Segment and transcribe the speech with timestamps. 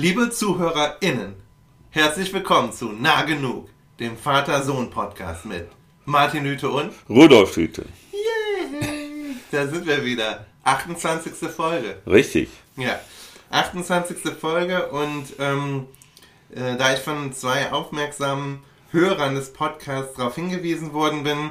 [0.00, 1.34] Liebe ZuhörerInnen,
[1.90, 3.68] herzlich willkommen zu Nah Genug,
[3.98, 5.68] dem Vater-Sohn-Podcast mit
[6.06, 7.84] Martin Hüte und Rudolf Hüte.
[8.10, 9.36] Yay!
[9.50, 10.46] Da sind wir wieder.
[10.64, 11.50] 28.
[11.50, 11.98] Folge.
[12.06, 12.48] Richtig.
[12.78, 12.98] Ja,
[13.50, 14.16] 28.
[14.40, 15.86] Folge und ähm,
[16.54, 18.60] äh, da ich von zwei aufmerksamen
[18.92, 21.50] Hörern des Podcasts darauf hingewiesen worden bin,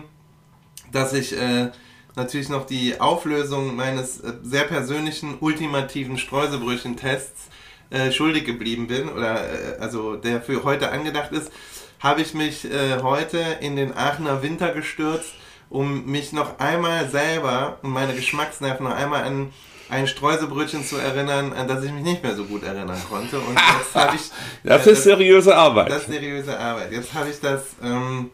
[0.91, 1.69] dass ich äh,
[2.15, 7.49] natürlich noch die Auflösung meines äh, sehr persönlichen ultimativen Streuselbrötchen-Tests
[7.89, 11.51] äh, schuldig geblieben bin, oder äh, also der für heute angedacht ist,
[11.99, 15.33] habe ich mich äh, heute in den Aachener Winter gestürzt,
[15.69, 19.51] um mich noch einmal selber und meine Geschmacksnerven noch einmal an
[19.89, 23.39] ein Streuselbrötchen zu erinnern, an das ich mich nicht mehr so gut erinnern konnte.
[23.39, 24.21] Und jetzt habe ich.
[24.63, 25.89] Das ist seriöse Arbeit.
[25.89, 26.91] Das ist seriöse Arbeit.
[26.91, 28.29] Jetzt habe ich das ähm,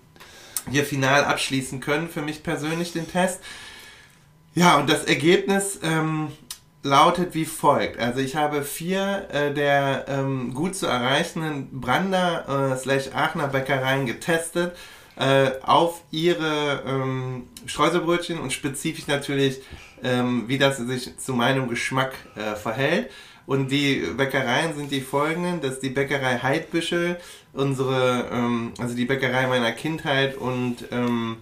[0.69, 3.39] hier final abschließen können, für mich persönlich den Test.
[4.53, 6.29] Ja, und das Ergebnis ähm,
[6.85, 7.99] lautet wie folgt.
[7.99, 14.05] Also ich habe vier äh, der ähm, gut zu erreichenden Brander äh, slash Aachener Bäckereien
[14.05, 14.77] getestet
[15.17, 19.61] äh, auf ihre ähm, Streuselbrötchen und spezifisch natürlich,
[20.03, 23.09] ähm, wie das sich zu meinem Geschmack äh, verhält.
[23.47, 25.61] Und die Bäckereien sind die folgenden.
[25.61, 27.17] Das ist die Bäckerei Heidbüschel,
[27.53, 31.37] unsere, ähm, also die Bäckerei meiner Kindheit und ähm,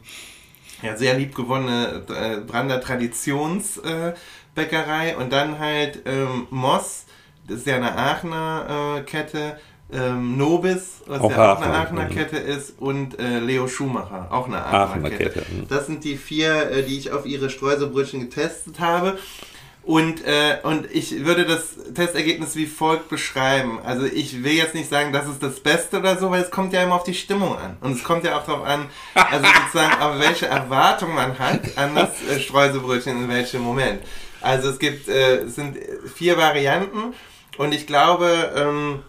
[0.82, 2.82] ja, sehr liebgewonnene äh, Brander
[4.56, 5.18] Traditionsbäckerei.
[5.18, 7.06] und dann halt ähm, Moss,
[7.48, 9.58] das ist ja eine Aachener äh, Kette,
[9.92, 12.06] ähm, Nobis, was Auch ja auch eine Aachener.
[12.06, 15.40] Kette ist, und äh, Leo Schumacher, auch eine Aachener, Aachener Kette.
[15.42, 15.68] Kette, mhm.
[15.68, 19.18] Das sind die vier, äh, die ich auf ihre Streuselbrötchen getestet habe.
[19.84, 23.80] Und, äh, und ich würde das Testergebnis wie folgt beschreiben.
[23.84, 26.72] Also ich will jetzt nicht sagen, das ist das Beste oder so, weil es kommt
[26.72, 27.76] ja immer auf die Stimmung an.
[27.82, 31.96] Und es kommt ja auch darauf an, also sozusagen, auf welche Erwartung man hat an
[31.96, 34.02] das äh, Streuselbrötchen in welchem Moment.
[34.44, 35.78] Also es gibt, äh, es sind
[36.16, 37.14] vier Varianten
[37.58, 39.04] und ich glaube, ähm,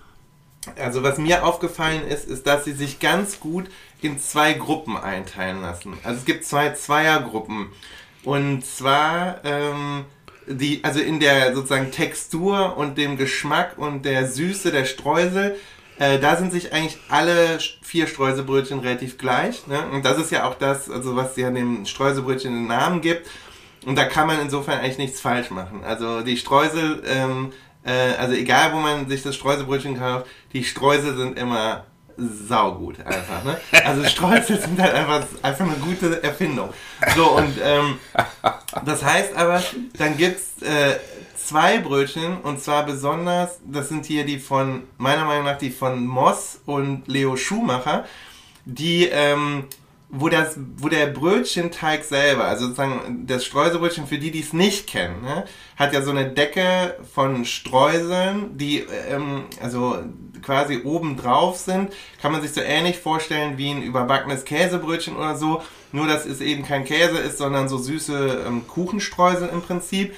[0.78, 3.66] also was mir aufgefallen ist, ist, dass sie sich ganz gut
[4.00, 5.98] in zwei Gruppen einteilen lassen.
[6.02, 7.68] Also es gibt zwei Zweiergruppen.
[8.22, 10.06] Und zwar ähm,
[10.46, 15.56] die, also in der sozusagen Textur und dem Geschmack und der Süße der Streusel,
[15.98, 19.66] äh, da sind sich eigentlich alle vier Streuselbrötchen relativ gleich.
[19.66, 19.86] Ne?
[19.92, 23.28] Und das ist ja auch das, also was ja dem Streuselbrötchen den Namen gibt.
[23.86, 25.82] Und da kann man insofern eigentlich nichts falsch machen.
[25.84, 27.52] Also die Streusel, ähm,
[27.84, 31.84] äh, also egal wo man sich das Streuselbrötchen kauft, die Streusel sind immer
[32.16, 33.44] saugut einfach.
[33.44, 33.56] Ne?
[33.84, 36.72] Also Streusel sind halt einfach, einfach eine gute Erfindung.
[37.16, 37.98] So und ähm,
[38.84, 39.62] das heißt aber,
[39.98, 40.96] dann gibt's äh,
[41.36, 46.06] zwei Brötchen und zwar besonders, das sind hier die von, meiner Meinung nach die von
[46.06, 48.04] Moss und Leo Schumacher,
[48.64, 49.64] die ähm,
[50.08, 54.86] wo das, wo der Brötchenteig selber, also sozusagen das Streuselbrötchen für die, die es nicht
[54.86, 55.44] kennen, ne,
[55.76, 59.98] hat ja so eine Decke von Streuseln, die ähm, also
[60.42, 61.92] quasi oben drauf sind.
[62.20, 65.62] Kann man sich so ähnlich vorstellen wie ein überbackenes Käsebrötchen oder so,
[65.92, 70.14] nur dass es eben kein Käse ist, sondern so süße ähm, Kuchenstreusel im Prinzip.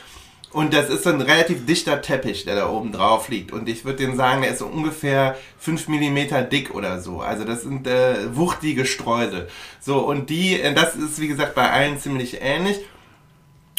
[0.56, 3.52] Und das ist so ein relativ dichter Teppich, der da oben drauf liegt.
[3.52, 7.20] Und ich würde den sagen, der ist so ungefähr 5 mm dick oder so.
[7.20, 9.48] Also das sind äh, wuchtige Streusel.
[9.80, 12.78] So, und die, äh, das ist wie gesagt bei allen ziemlich ähnlich.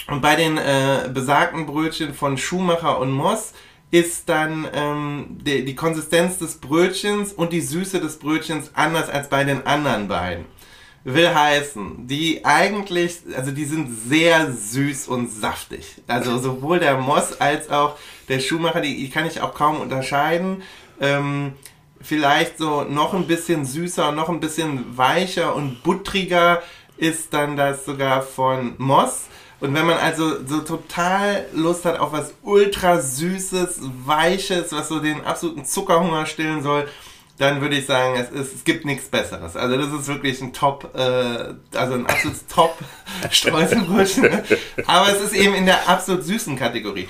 [0.08, 3.54] Und bei den äh, besagten Brötchen von Schumacher und Moss
[3.90, 9.30] ist dann ähm, die, die Konsistenz des Brötchens und die Süße des Brötchens anders als
[9.30, 10.46] bei den anderen beiden
[11.14, 15.96] will heißen, die eigentlich, also die sind sehr süß und saftig.
[16.06, 17.98] Also sowohl der Moss als auch
[18.28, 20.64] der Schuhmacher, die, die kann ich auch kaum unterscheiden.
[21.00, 21.54] Ähm,
[22.02, 26.62] vielleicht so noch ein bisschen süßer, noch ein bisschen weicher und buttriger
[26.98, 29.28] ist dann das sogar von Moss.
[29.62, 35.00] Und wenn man also so total Lust hat auf was ultra süßes, weiches, was so
[35.00, 36.88] den absoluten Zuckerhunger stillen soll,
[37.38, 39.56] dann würde ich sagen, es, ist, es gibt nichts Besseres.
[39.56, 42.78] Also das ist wirklich ein Top, äh, also ein absolutes Top
[43.30, 44.24] Streuselbrötchen.
[44.24, 44.44] ne?
[44.88, 47.08] Aber es ist eben in der absolut süßen Kategorie.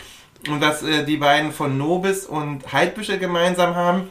[0.49, 4.09] Und was äh, die beiden von Nobis und Heidbüschel gemeinsam haben,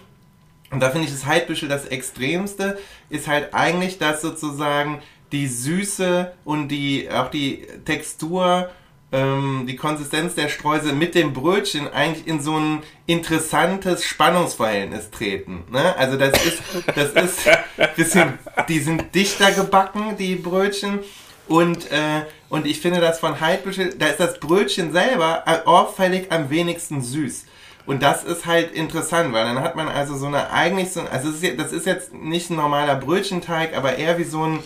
[0.71, 2.79] und da finde ich das Heidbüschel das Extremste,
[3.11, 5.03] ist halt eigentlich, dass sozusagen
[5.33, 8.71] die Süße und die auch die Textur
[9.17, 15.65] ähm, die Konsistenz der Streusel mit dem Brötchen eigentlich in so ein interessantes Spannungsverhältnis treten.
[15.71, 15.97] Ne?
[15.97, 16.63] Also das ist,
[16.95, 17.49] das ist
[17.97, 21.01] bisschen, die sind dichter gebacken, die Brötchen.
[21.49, 26.51] Und, äh, und ich finde das von Heidbüschel, da ist das Brötchen selber auffällig am
[26.51, 27.47] wenigsten süß.
[27.87, 31.29] Und das ist halt interessant, weil dann hat man also so eine eigentlich so, also
[31.29, 34.59] das ist, jetzt, das ist jetzt nicht ein normaler Brötchenteig, aber eher wie so ein,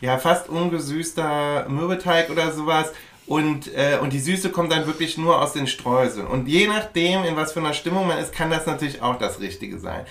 [0.00, 2.90] ja, fast ungesüßter Mürbeteig oder sowas.
[3.26, 6.26] Und, äh, und die Süße kommt dann wirklich nur aus den Streuseln.
[6.26, 9.40] Und je nachdem, in was für einer Stimmung man ist, kann das natürlich auch das
[9.40, 10.04] Richtige sein.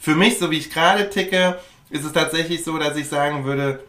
[0.00, 1.58] Für mich, so wie ich gerade ticke,
[1.90, 3.80] ist es tatsächlich so, dass ich sagen würde,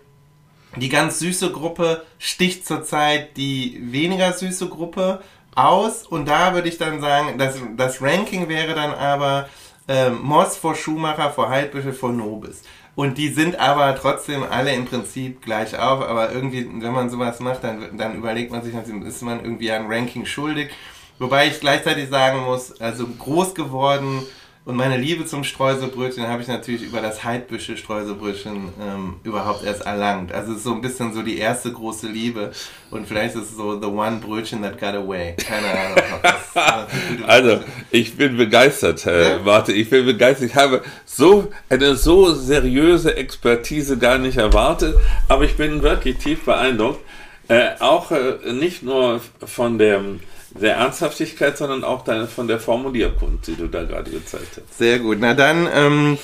[0.78, 5.22] die ganz süße Gruppe sticht zurzeit die weniger süße Gruppe
[5.56, 6.06] aus.
[6.06, 9.50] Und da würde ich dann sagen, das, das Ranking wäre dann aber
[9.88, 12.62] äh, Moss vor Schumacher, vor Heidbüschel, vor Nobis.
[13.00, 16.02] Und die sind aber trotzdem alle im Prinzip gleich auf.
[16.02, 19.86] Aber irgendwie, wenn man sowas macht, dann, dann überlegt man sich, ist man irgendwie ein
[19.88, 20.72] Ranking schuldig.
[21.18, 24.24] Wobei ich gleichzeitig sagen muss, also groß geworden
[24.70, 29.82] und meine Liebe zum Streuselbrötchen habe ich natürlich über das Heidbüsche Streuselbrötchen ähm, überhaupt erst
[29.82, 30.32] erlangt.
[30.32, 32.52] Also es ist so ein bisschen so die erste große Liebe
[32.92, 35.36] und vielleicht ist es so the one Brötchen that got away.
[35.38, 35.98] Keine Ahnung.
[36.22, 39.40] Das, also ich bin begeistert, äh, ja?
[39.44, 40.52] warte, ich bin begeistert.
[40.52, 44.96] Ich habe so eine so seriöse Expertise gar nicht erwartet,
[45.30, 47.04] aber ich bin wirklich tief beeindruckt.
[47.48, 50.20] Äh, auch äh, nicht nur von dem
[50.52, 54.78] der Ernsthaftigkeit, sondern auch von der Formulierkunst, die du da gerade gezeigt hast.
[54.78, 55.18] Sehr gut.
[55.20, 56.18] Na dann, ähm,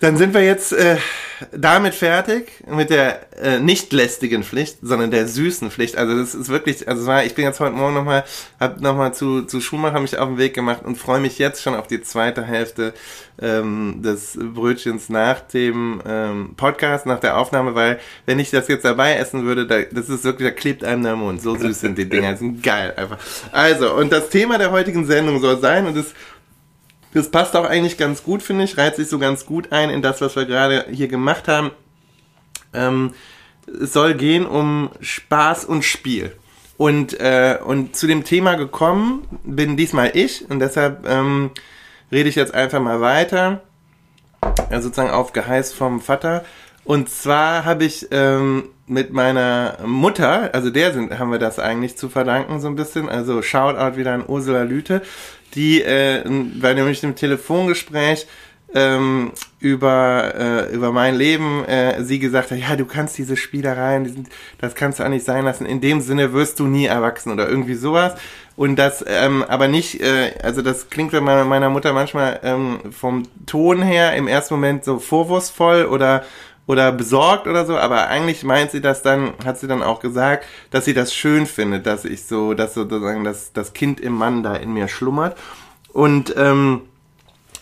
[0.00, 0.96] dann sind wir jetzt äh,
[1.52, 5.96] damit fertig mit der äh, nicht lästigen Pflicht, sondern der süßen Pflicht.
[5.96, 8.24] Also das ist wirklich, also war, ich bin jetzt heute Morgen nochmal,
[8.60, 11.74] hab nochmal zu, zu Schumacher mich auf den Weg gemacht und freue mich jetzt schon
[11.74, 12.94] auf die zweite Hälfte
[13.40, 18.84] ähm, des Brötchens nach dem ähm, Podcast, nach der Aufnahme, weil wenn ich das jetzt
[18.84, 21.42] dabei essen würde, da, das ist wirklich, da klebt einem der Mund.
[21.42, 23.18] So süß sind die Dinger, sind geil einfach.
[23.52, 26.14] Also, und das Thema der heutigen Sendung soll sein, und das
[27.14, 30.02] das passt auch eigentlich ganz gut, finde ich, reiht sich so ganz gut ein in
[30.02, 31.70] das, was wir gerade hier gemacht haben.
[32.74, 33.14] Ähm,
[33.66, 36.32] es soll gehen um Spaß und Spiel.
[36.76, 41.50] Und, äh, und zu dem Thema gekommen bin diesmal ich und deshalb ähm,
[42.10, 43.62] rede ich jetzt einfach mal weiter,
[44.70, 46.44] also sozusagen auf Geheiß vom Vater.
[46.84, 51.96] Und zwar habe ich ähm, mit meiner Mutter, also der sind, haben wir das eigentlich
[51.96, 55.00] zu verdanken so ein bisschen, also Shoutout wieder an Ursula Lüte,
[55.54, 56.22] die äh,
[56.60, 58.26] bei nämlich dem Telefongespräch
[58.74, 64.04] ähm, über, äh, über mein Leben äh, sie gesagt hat, ja, du kannst diese Spielereien,
[64.04, 64.28] die sind,
[64.58, 65.64] das kannst du auch nicht sein lassen.
[65.64, 68.14] In dem Sinne wirst du nie erwachsen oder irgendwie sowas.
[68.56, 72.80] Und das ähm, aber nicht, äh, also das klingt bei meiner, meiner Mutter manchmal ähm,
[72.92, 76.24] vom Ton her im ersten Moment so vorwurfsvoll oder
[76.66, 80.46] oder besorgt oder so, aber eigentlich meint sie das dann, hat sie dann auch gesagt,
[80.70, 84.42] dass sie das schön findet, dass ich so, dass sozusagen das, das Kind im Mann
[84.42, 85.36] da in mir schlummert.
[85.92, 86.82] Und, ähm,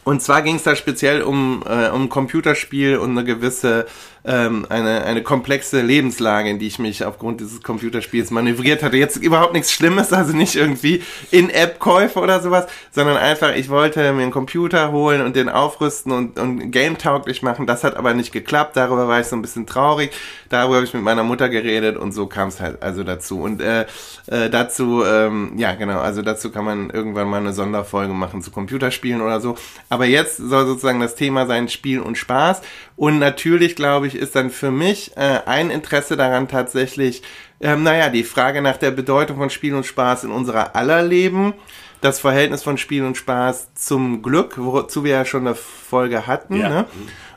[0.04, 3.87] und zwar ging es da speziell um, äh, um Computerspiel und eine gewisse
[4.24, 8.96] ähm, eine, eine komplexe Lebenslage, in die ich mich aufgrund dieses Computerspiels manövriert hatte.
[8.96, 14.22] Jetzt überhaupt nichts Schlimmes, also nicht irgendwie In-App-Käufe oder sowas, sondern einfach, ich wollte mir
[14.22, 17.66] einen Computer holen und den aufrüsten und, und game-tauglich machen.
[17.66, 20.12] Das hat aber nicht geklappt, darüber war ich so ein bisschen traurig.
[20.48, 23.40] Darüber habe ich mit meiner Mutter geredet und so kam es halt also dazu.
[23.40, 23.86] Und äh,
[24.26, 28.50] äh, dazu, ähm, ja genau, also dazu kann man irgendwann mal eine Sonderfolge machen zu
[28.50, 29.56] Computerspielen oder so.
[29.88, 32.60] Aber jetzt soll sozusagen das Thema sein Spiel und Spaß.
[32.97, 37.23] Und natürlich, glaube ich, ist dann für mich äh, ein Interesse daran tatsächlich,
[37.61, 41.55] ähm, naja, die Frage nach der Bedeutung von Spiel und Spaß in unserer aller Leben,
[42.00, 46.56] das Verhältnis von Spiel und Spaß zum Glück, wozu wir ja schon eine Folge hatten.
[46.56, 46.69] Ja.
[46.69, 46.85] Ne?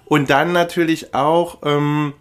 [0.05, 2.13] Und dann natürlich auch ähm,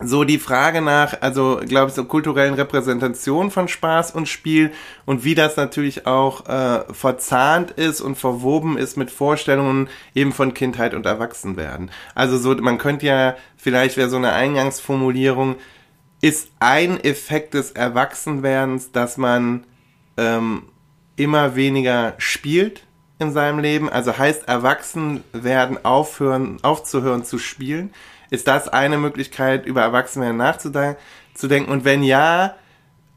[0.00, 4.72] so die Frage nach, also glaube ich, so kulturellen Repräsentation von Spaß und Spiel
[5.06, 10.52] und wie das natürlich auch äh, verzahnt ist und verwoben ist mit Vorstellungen eben von
[10.52, 11.92] Kindheit und Erwachsenwerden.
[12.14, 15.56] Also so, man könnte ja, vielleicht wäre so eine Eingangsformulierung,
[16.20, 19.64] ist ein Effekt des Erwachsenwerdens, dass man
[20.16, 20.64] ähm,
[21.14, 22.84] immer weniger spielt
[23.20, 27.90] in seinem Leben, also heißt Erwachsenwerden aufhören, aufzuhören zu spielen
[28.30, 31.70] ist das eine Möglichkeit, über Erwachsene nachzudenken?
[31.70, 32.54] Und wenn ja,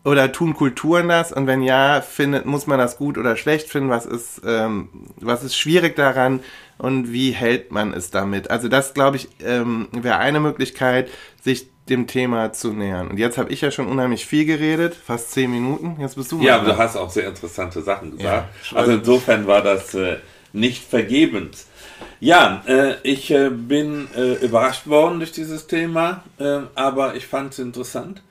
[0.08, 1.34] oder tun Kulturen das?
[1.34, 3.90] Und wenn ja, findet, muss man das gut oder schlecht finden?
[3.90, 6.40] Was ist, ähm, was ist schwierig daran?
[6.78, 8.50] Und wie hält man es damit?
[8.50, 11.10] Also das, glaube ich, ähm, wäre eine Möglichkeit,
[11.42, 13.10] sich dem Thema zu nähern.
[13.10, 15.98] Und jetzt habe ich ja schon unheimlich viel geredet, fast zehn Minuten.
[16.00, 16.42] Jetzt bist du.
[16.42, 18.48] Ja, aber du hast auch sehr interessante Sachen gesagt.
[18.72, 20.18] Ja, also insofern war das äh,
[20.54, 21.68] nicht vergebens.
[22.20, 27.54] Ja, äh, ich äh, bin äh, überrascht worden durch dieses Thema, äh, aber ich fand
[27.54, 28.24] es interessant.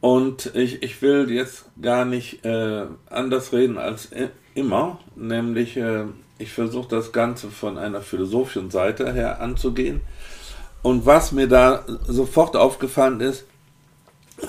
[0.00, 4.08] Und ich, ich will jetzt gar nicht äh, anders reden als
[4.54, 6.04] immer, nämlich äh,
[6.38, 10.00] ich versuche das Ganze von einer philosophischen Seite her anzugehen.
[10.82, 13.44] Und was mir da sofort aufgefallen ist,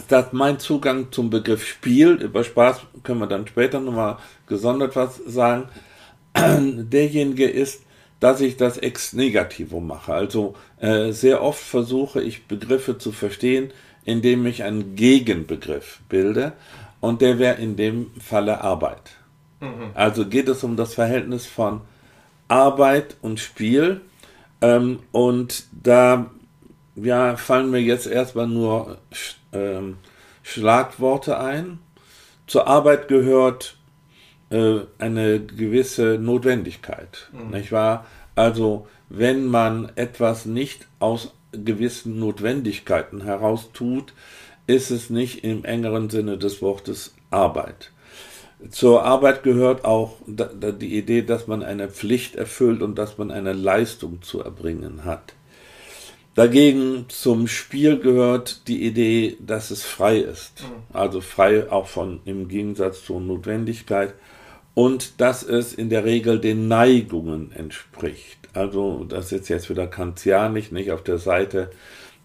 [0.07, 5.17] dass mein Zugang zum Begriff Spiel, über Spaß können wir dann später nochmal gesondert was
[5.17, 5.67] sagen,
[6.35, 7.81] derjenige ist,
[8.21, 10.13] dass ich das ex negativo mache.
[10.13, 13.73] Also äh, sehr oft versuche ich Begriffe zu verstehen
[14.05, 16.53] indem ich einen Gegenbegriff bilde
[16.99, 19.11] und der wäre in dem Falle Arbeit.
[19.59, 19.91] Mhm.
[19.93, 21.81] Also geht es um das Verhältnis von
[22.47, 24.01] Arbeit und Spiel
[24.61, 26.31] ähm, und da
[26.95, 28.97] ja, fallen mir jetzt erstmal nur
[29.53, 29.97] ähm,
[30.43, 31.79] Schlagworte ein.
[32.47, 33.77] Zur Arbeit gehört
[34.51, 37.51] äh, eine gewisse Notwendigkeit, mhm.
[37.51, 38.05] nicht wahr?
[38.35, 44.13] Also wenn man etwas nicht aus gewissen Notwendigkeiten heraus tut,
[44.67, 47.91] ist es nicht im engeren Sinne des Wortes Arbeit.
[48.69, 53.53] Zur Arbeit gehört auch die Idee, dass man eine Pflicht erfüllt und dass man eine
[53.53, 55.33] Leistung zu erbringen hat.
[56.35, 60.61] Dagegen zum Spiel gehört die Idee, dass es frei ist.
[60.61, 60.95] Mhm.
[60.95, 64.13] Also frei auch von im Gegensatz zur Notwendigkeit
[64.73, 68.39] und dass es in der Regel den Neigungen entspricht.
[68.53, 71.71] Also das ist jetzt wieder kantianisch, nicht auf der Seite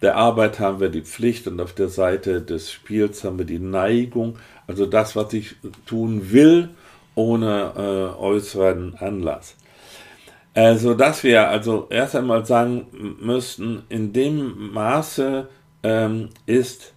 [0.01, 3.59] der Arbeit haben wir die Pflicht und auf der Seite des Spiels haben wir die
[3.59, 4.37] Neigung,
[4.67, 6.69] also das, was ich tun will,
[7.15, 9.55] ohne äh, äußeren Anlass.
[10.53, 12.87] Also, dass wir also erst einmal sagen
[13.19, 15.47] müssten, in dem Maße
[15.83, 16.93] ähm, ist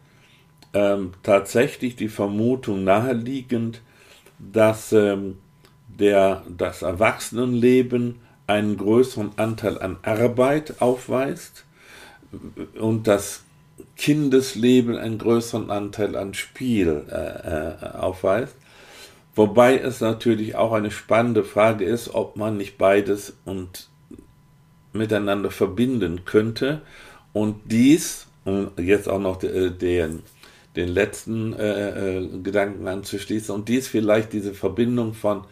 [0.73, 3.80] ähm, tatsächlich die Vermutung naheliegend,
[4.53, 5.39] dass ähm,
[5.87, 11.65] der, das Erwachsenenleben einen größeren Anteil an Arbeit aufweist
[12.79, 13.45] und das
[13.97, 18.57] Kindesleben einen größeren Anteil an Spiel äh, äh, aufweist.
[19.35, 23.89] Wobei es natürlich auch eine spannende Frage ist, ob man nicht beides und
[24.93, 26.83] miteinander verbinden könnte
[27.33, 30.23] und dies, um jetzt auch noch den, den,
[30.77, 35.45] den letzten äh, äh, Gedanken anzuschließen, und dies vielleicht diese Verbindung von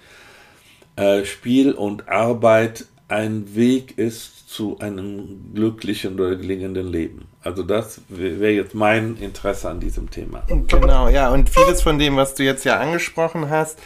[0.96, 7.26] äh, Spiel und Arbeit ein Weg ist zu einem glücklichen oder gelingenden Leben.
[7.42, 10.42] Also das wäre jetzt mein Interesse an diesem Thema.
[10.46, 13.78] Genau, ja, und vieles von dem, was du jetzt ja angesprochen hast,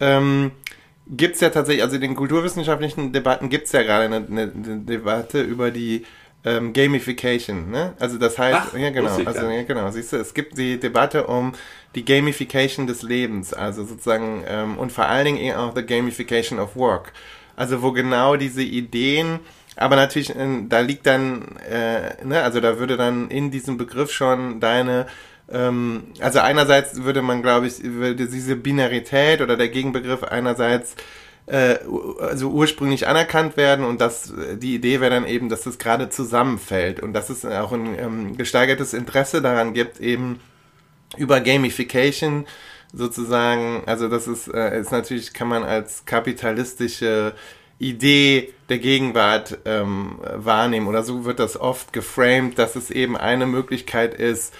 [0.00, 0.52] ähm,
[1.08, 4.48] gibt es ja tatsächlich, also in den kulturwissenschaftlichen Debatten gibt es ja gerade eine, eine,
[4.48, 6.04] Debatte über die
[6.44, 7.94] ähm, Gamification, ne?
[7.98, 11.26] Also das heißt, Ach, ja genau, also ja, genau, siehst du, es gibt die Debatte
[11.26, 11.52] um
[11.94, 16.76] die Gamification des Lebens, also sozusagen ähm, und vor allen Dingen auch the Gamification of
[16.76, 17.12] Work.
[17.56, 19.40] Also wo genau diese Ideen,
[19.76, 24.12] aber natürlich, äh, da liegt dann, äh, ne, also da würde dann in diesem Begriff
[24.12, 25.06] schon deine
[25.50, 30.94] ähm, also einerseits würde man, glaube ich, würde diese Binarität oder der Gegenbegriff einerseits
[31.48, 31.78] äh,
[32.20, 37.00] also ursprünglich anerkannt werden und das die Idee wäre dann eben, dass das gerade zusammenfällt
[37.00, 40.40] und dass es auch ein ähm, gesteigertes Interesse daran gibt, eben
[41.16, 42.46] über Gamification
[42.92, 47.34] sozusagen, also das ist, äh, ist natürlich, kann man als kapitalistische
[47.78, 53.46] Idee der Gegenwart ähm, wahrnehmen oder so wird das oft geframed, dass es eben eine
[53.46, 54.52] Möglichkeit ist,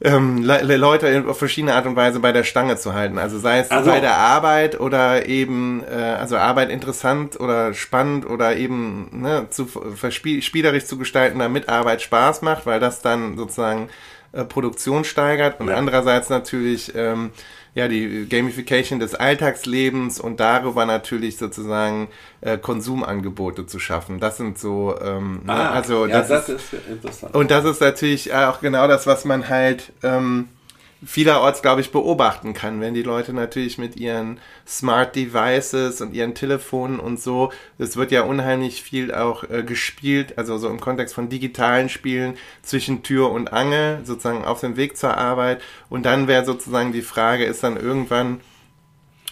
[0.00, 3.18] ähm, Le Leute auf verschiedene Art und Weise bei der Stange zu halten.
[3.18, 8.26] Also sei es also, bei der Arbeit oder eben, äh, also Arbeit interessant oder spannend
[8.26, 9.68] oder eben ne, zu
[10.10, 13.88] spielerisch zu gestalten, damit Arbeit Spaß macht, weil das dann sozusagen
[14.32, 15.76] äh, Produktion steigert und ja.
[15.76, 17.30] andererseits natürlich ähm,
[17.76, 22.08] ja die Gamification des Alltagslebens und darüber natürlich sozusagen
[22.40, 24.18] äh, Konsumangebote zu schaffen.
[24.18, 27.34] Das sind so ähm, ne, ah, ne, also ja, das, das ist, ist interessant.
[27.34, 30.48] Und das ist natürlich auch genau das, was man halt ähm,
[31.04, 36.34] vielerorts, glaube ich, beobachten kann, wenn die Leute natürlich mit ihren Smart Devices und ihren
[36.34, 41.14] Telefonen und so, es wird ja unheimlich viel auch äh, gespielt, also so im Kontext
[41.14, 45.60] von digitalen Spielen zwischen Tür und Angel, sozusagen auf dem Weg zur Arbeit.
[45.90, 48.40] Und dann wäre sozusagen die Frage, ist dann irgendwann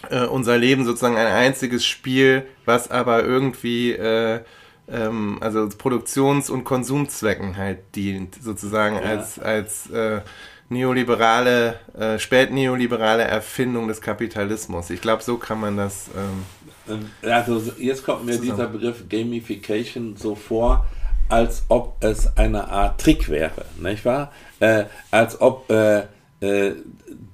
[0.09, 4.41] äh, unser Leben sozusagen ein einziges Spiel, was aber irgendwie äh,
[4.87, 9.01] ähm, also Produktions- und Konsumzwecken halt dient, sozusagen ja.
[9.01, 10.21] als, als äh,
[10.69, 14.89] neoliberale, äh, spätneoliberale Erfindung des Kapitalismus.
[14.89, 16.09] Ich glaube, so kann man das.
[16.15, 18.51] Ähm, also jetzt kommt mir zusammen.
[18.51, 20.85] dieser Begriff Gamification so vor,
[21.29, 24.31] als ob es eine Art Trick wäre, nicht wahr?
[24.59, 26.03] Äh, als ob äh,
[26.41, 26.73] äh,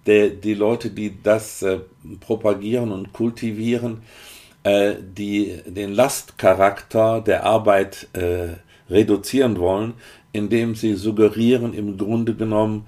[0.05, 1.79] der, die Leute, die das äh,
[2.21, 4.01] propagieren und kultivieren,
[4.63, 8.55] äh, die den Lastcharakter der Arbeit äh,
[8.89, 9.93] reduzieren wollen,
[10.33, 12.88] indem sie suggerieren, im Grunde genommen,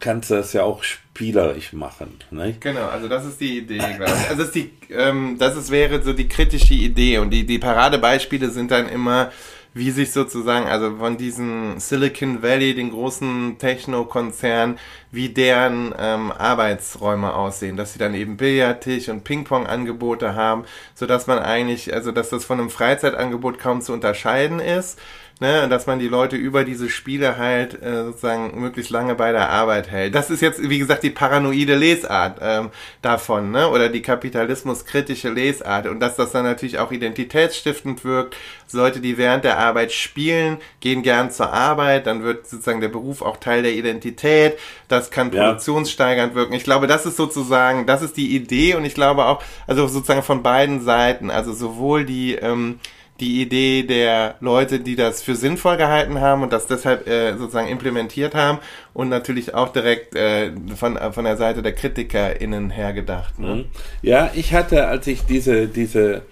[0.00, 2.18] kannst du das ja auch spielerisch machen.
[2.30, 2.60] Nicht?
[2.60, 3.80] Genau, also das ist die Idee.
[3.80, 7.58] Also das, ist die, ähm, das ist, wäre so die kritische Idee und die, die
[7.58, 9.32] Paradebeispiele sind dann immer,
[9.72, 14.78] wie sich sozusagen, also von diesem Silicon Valley, den großen Techno-Konzern,
[15.10, 21.38] wie deren ähm, Arbeitsräume aussehen, dass sie dann eben Billardtisch und Ping-Pong-Angebote haben, sodass man
[21.38, 24.98] eigentlich, also dass das von einem Freizeitangebot kaum zu unterscheiden ist
[25.40, 29.50] ne, dass man die Leute über diese Spiele halt äh, sozusagen möglichst lange bei der
[29.50, 30.14] Arbeit hält.
[30.14, 32.70] Das ist jetzt, wie gesagt, die paranoide Lesart ähm,
[33.02, 38.36] davon, ne, oder die kapitalismuskritische Lesart und dass das dann natürlich auch identitätsstiftend wirkt.
[38.74, 43.22] Leute, die während der Arbeit spielen, gehen gern zur Arbeit, dann wird sozusagen der Beruf
[43.22, 44.58] auch Teil der Identität.
[44.88, 45.44] Das kann ja.
[45.44, 46.54] produktionssteigernd wirken.
[46.54, 50.22] Ich glaube, das ist sozusagen, das ist die Idee und ich glaube auch, also sozusagen
[50.22, 52.80] von beiden Seiten, also sowohl die ähm,
[53.24, 57.68] die Idee der Leute, die das für sinnvoll gehalten haben und das deshalb äh, sozusagen
[57.68, 58.58] implementiert haben
[58.92, 63.38] und natürlich auch direkt äh, von, äh, von der Seite der KritikerInnen her gedacht.
[63.38, 63.54] Ne?
[63.54, 63.64] Mhm.
[64.02, 66.22] Ja, ich hatte, als ich diese, diese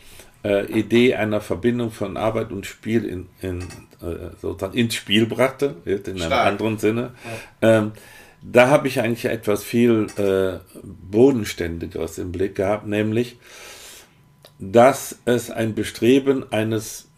[0.45, 3.61] äh, Idee einer Verbindung von Arbeit und Spiel in, in,
[4.03, 7.13] äh, sozusagen ins Spiel brachte, in einem anderen Sinne,
[7.63, 7.79] ja.
[7.79, 7.93] ähm,
[8.43, 13.39] da habe ich eigentlich etwas viel äh, Bodenständigeres im Blick gehabt, nämlich
[14.65, 17.09] dass es ein Bestreben eines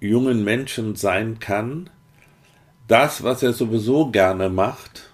[0.00, 1.88] jungen Menschen sein kann,
[2.88, 5.10] das, was er sowieso gerne macht,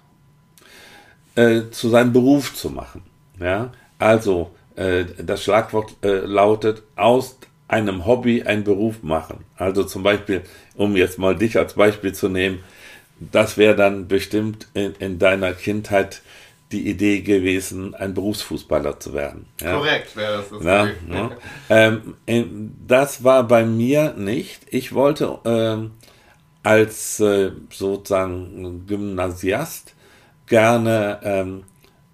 [1.36, 3.02] äh, zu seinem Beruf zu machen.
[3.38, 3.70] Ja?
[4.00, 7.38] Also äh, das Schlagwort äh, lautet, aus
[7.68, 9.44] einem Hobby einen Beruf machen.
[9.54, 10.42] Also zum Beispiel,
[10.74, 12.64] um jetzt mal dich als Beispiel zu nehmen,
[13.20, 16.22] das wäre dann bestimmt in, in deiner Kindheit
[16.72, 19.46] die Idee gewesen, ein Berufsfußballer zu werden.
[19.60, 19.76] Ja.
[19.76, 20.48] Korrekt wäre das.
[20.50, 21.30] das ja, ja.
[22.26, 24.62] Ähm, das war bei mir nicht.
[24.70, 25.92] Ich wollte ähm,
[26.62, 29.94] als äh, sozusagen Gymnasiast
[30.46, 31.64] gerne ähm,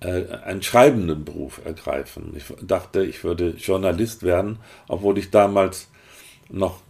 [0.00, 2.35] äh, einen schreibenden Beruf ergreifen.
[2.37, 5.88] Ich dachte, ich würde Journalist werden, obwohl ich damals
[6.50, 6.80] noch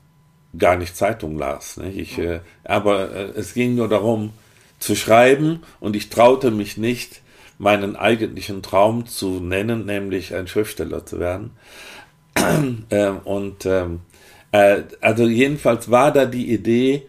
[0.58, 1.76] gar nicht Zeitung las.
[1.76, 1.96] Nicht?
[1.96, 4.32] Ich, äh, aber äh, es ging nur darum,
[4.78, 7.22] zu schreiben und ich traute mich nicht,
[7.58, 11.50] meinen eigentlichen Traum zu nennen, nämlich ein Schriftsteller zu werden.
[12.90, 14.00] ähm, und ähm,
[14.52, 17.06] äh, also jedenfalls war da die Idee,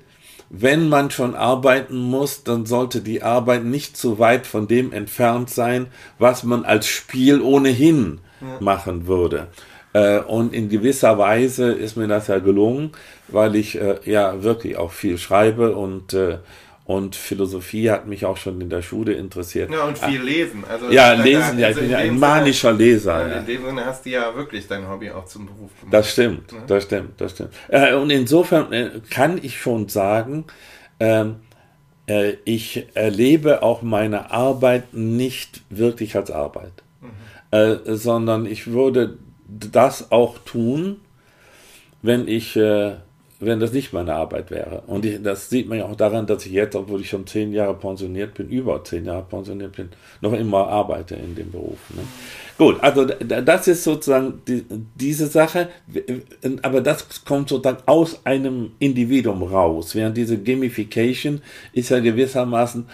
[0.49, 5.49] wenn man schon arbeiten muss, dann sollte die Arbeit nicht zu weit von dem entfernt
[5.49, 5.87] sein,
[6.19, 8.57] was man als Spiel ohnehin ja.
[8.59, 9.47] machen würde.
[9.93, 12.91] Äh, und in gewisser Weise ist mir das ja gelungen,
[13.29, 16.37] weil ich äh, ja wirklich auch viel schreibe und äh,
[16.85, 19.71] und Philosophie hat mich auch schon in der Schule interessiert.
[19.71, 20.65] Ja, und viel lesen.
[20.69, 23.27] Also ja, lesen, ja, ich bin ja ein manischer Sinne, Leser.
[23.27, 23.39] Ja.
[23.39, 25.93] In dem Sinne hast du ja wirklich dein Hobby auch zum Beruf gemacht.
[25.93, 26.59] Das stimmt, ne?
[26.67, 27.51] das stimmt, das stimmt.
[27.69, 30.43] Äh, und insofern äh, kann ich schon sagen,
[30.99, 31.37] ähm,
[32.05, 37.95] äh, ich erlebe auch meine Arbeit nicht wirklich als Arbeit, mhm.
[37.95, 39.17] sondern ich würde
[39.47, 40.99] das auch tun,
[42.01, 42.59] wenn ich
[43.45, 44.83] wenn das nicht meine Arbeit wäre.
[44.87, 47.53] Und ich, das sieht man ja auch daran, dass ich jetzt, obwohl ich schon zehn
[47.53, 49.89] Jahre pensioniert bin, über zehn Jahre pensioniert bin,
[50.21, 51.79] noch immer arbeite in dem Beruf.
[51.95, 52.01] Ne?
[52.57, 54.63] Gut, also das ist sozusagen die,
[54.95, 55.69] diese Sache,
[56.61, 61.41] aber das kommt sozusagen aus einem Individuum raus, während diese Gamification
[61.73, 62.85] ist ja gewissermaßen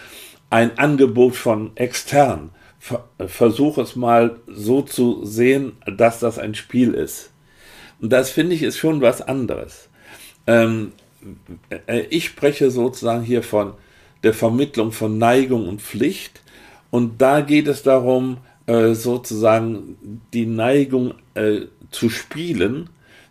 [0.48, 2.50] ein Angebot von extern.
[3.26, 7.30] Versuch es mal so zu sehen, dass das ein Spiel ist.
[8.00, 9.89] Und das finde ich ist schon was anderes.
[10.50, 10.92] Ähm,
[11.86, 13.74] äh, ich spreche sozusagen hier von
[14.24, 16.42] der Vermittlung von Neigung und Pflicht.
[16.90, 19.96] Und da geht es darum, äh, sozusagen
[20.32, 22.90] die Neigung äh, zu spielen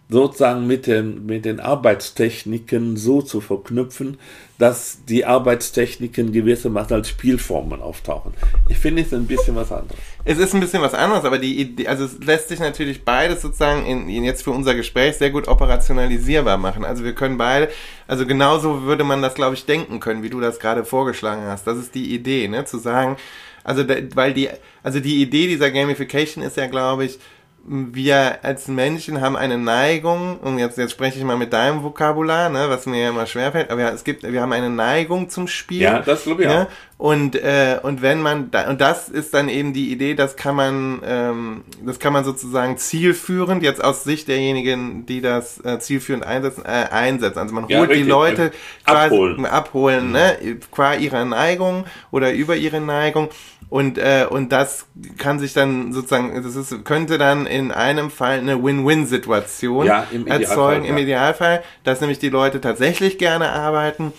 [0.09, 4.17] sozusagen mit den, mit den Arbeitstechniken so zu verknüpfen,
[4.59, 8.33] dass die Arbeitstechniken gewissermaßen als Spielformen auftauchen.
[8.67, 9.97] Ich finde es ein bisschen was anderes.
[10.25, 13.41] Es ist ein bisschen was anderes, aber die Idee, also es lässt sich natürlich beides
[13.41, 16.83] sozusagen in, in jetzt für unser Gespräch sehr gut operationalisierbar machen.
[16.83, 17.69] Also wir können beide,
[18.05, 21.65] also genauso würde man das, glaube ich, denken können, wie du das gerade vorgeschlagen hast.
[21.65, 23.15] Das ist die Idee, ne, zu sagen,
[23.63, 24.49] also weil die,
[24.83, 27.17] also die Idee dieser Gamification ist ja, glaube ich,
[27.65, 32.49] wir als Menschen haben eine Neigung, und jetzt, jetzt spreche ich mal mit deinem Vokabular,
[32.49, 35.47] ne, was mir ja immer schwerfällt, aber ja, es gibt, wir haben eine Neigung zum
[35.47, 35.81] Spiel.
[35.81, 36.67] Ja, das glaube ich ne?
[36.67, 36.67] auch.
[36.99, 40.55] Und, äh, und wenn man, da, und das ist dann eben die Idee, das kann
[40.55, 46.25] man, ähm, das kann man sozusagen zielführend, jetzt aus Sicht derjenigen, die das äh, zielführend
[46.25, 47.39] einsetzen, äh, einsetzen.
[47.39, 48.51] Also man holt ja, die Leute
[48.85, 50.11] quasi abholen, abholen mhm.
[50.11, 50.37] ne,
[50.71, 53.29] qua ihrer Neigung oder über ihre Neigung
[53.69, 58.39] und, äh, und das kann sich dann sozusagen, das ist, könnte dann in einem Fall
[58.39, 60.91] eine Win-Win-Situation ja, im erzeugen, ja.
[60.91, 64.11] im Idealfall, dass nämlich die Leute tatsächlich gerne arbeiten.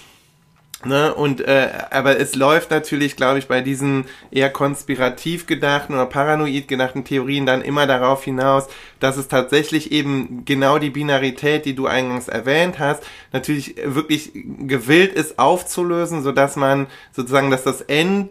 [0.82, 6.06] Ne, und äh, aber es läuft natürlich, glaube ich, bei diesen eher konspirativ gedachten oder
[6.06, 8.66] paranoid gedachten Theorien dann immer darauf hinaus,
[8.98, 15.12] dass es tatsächlich eben genau die Binarität, die du eingangs erwähnt hast, natürlich wirklich gewillt
[15.12, 18.30] ist aufzulösen, so dass man sozusagen, dass das End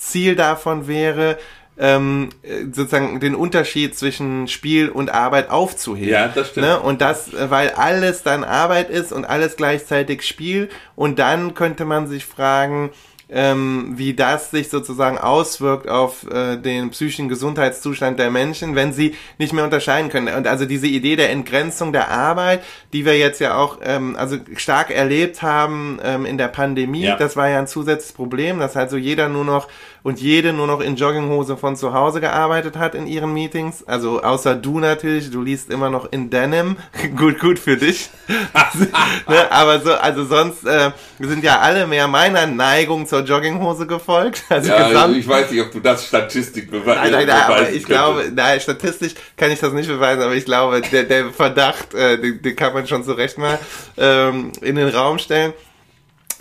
[0.00, 1.38] Ziel davon wäre,
[1.78, 2.30] ähm,
[2.72, 6.10] sozusagen den Unterschied zwischen Spiel und Arbeit aufzuheben.
[6.10, 6.66] Ja, das stimmt.
[6.66, 6.80] Ne?
[6.80, 10.68] Und das, weil alles dann Arbeit ist und alles gleichzeitig Spiel.
[10.94, 12.90] Und dann könnte man sich fragen,
[13.32, 19.14] ähm, wie das sich sozusagen auswirkt auf äh, den psychischen Gesundheitszustand der Menschen, wenn sie
[19.38, 20.34] nicht mehr unterscheiden können.
[20.34, 24.36] Und also diese Idee der Entgrenzung der Arbeit, die wir jetzt ja auch ähm, also
[24.56, 27.16] stark erlebt haben ähm, in der Pandemie, ja.
[27.16, 29.68] das war ja ein zusätzliches Problem, dass halt so jeder nur noch
[30.02, 33.84] und jede nur noch in Jogginghose von zu Hause gearbeitet hat in ihren Meetings.
[33.86, 36.76] Also außer du natürlich, du liest immer noch in Denim.
[37.16, 38.10] gut, gut für dich.
[39.28, 39.50] ne?
[39.50, 44.44] Aber so, also sonst äh, sind ja alle mehr meiner Neigung zur Jogginghose gefolgt.
[44.48, 45.16] Also ja, gesamt.
[45.16, 47.86] ich weiß nicht, ob du das Statistik beweisen Nein, nein, nein, aber ich könnte.
[47.86, 52.20] glaube, nein, statistisch kann ich das nicht beweisen, aber ich glaube, der, der Verdacht, äh,
[52.20, 53.58] den, den kann man schon zurecht mal
[53.96, 55.52] ähm, in den Raum stellen.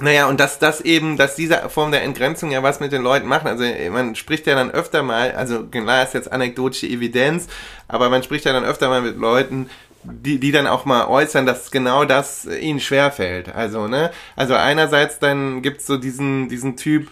[0.01, 3.27] Naja, und dass das eben, dass diese Form der Entgrenzung ja was mit den Leuten
[3.27, 3.45] macht.
[3.45, 7.47] Also man spricht ja dann öfter mal, also klar ist jetzt anekdotische Evidenz,
[7.87, 9.69] aber man spricht ja dann öfter mal mit Leuten,
[10.03, 13.53] die, die dann auch mal äußern, dass genau das ihnen schwerfällt.
[13.53, 14.11] Also, ne?
[14.35, 17.09] Also einerseits dann gibt's so diesen, diesen Typ,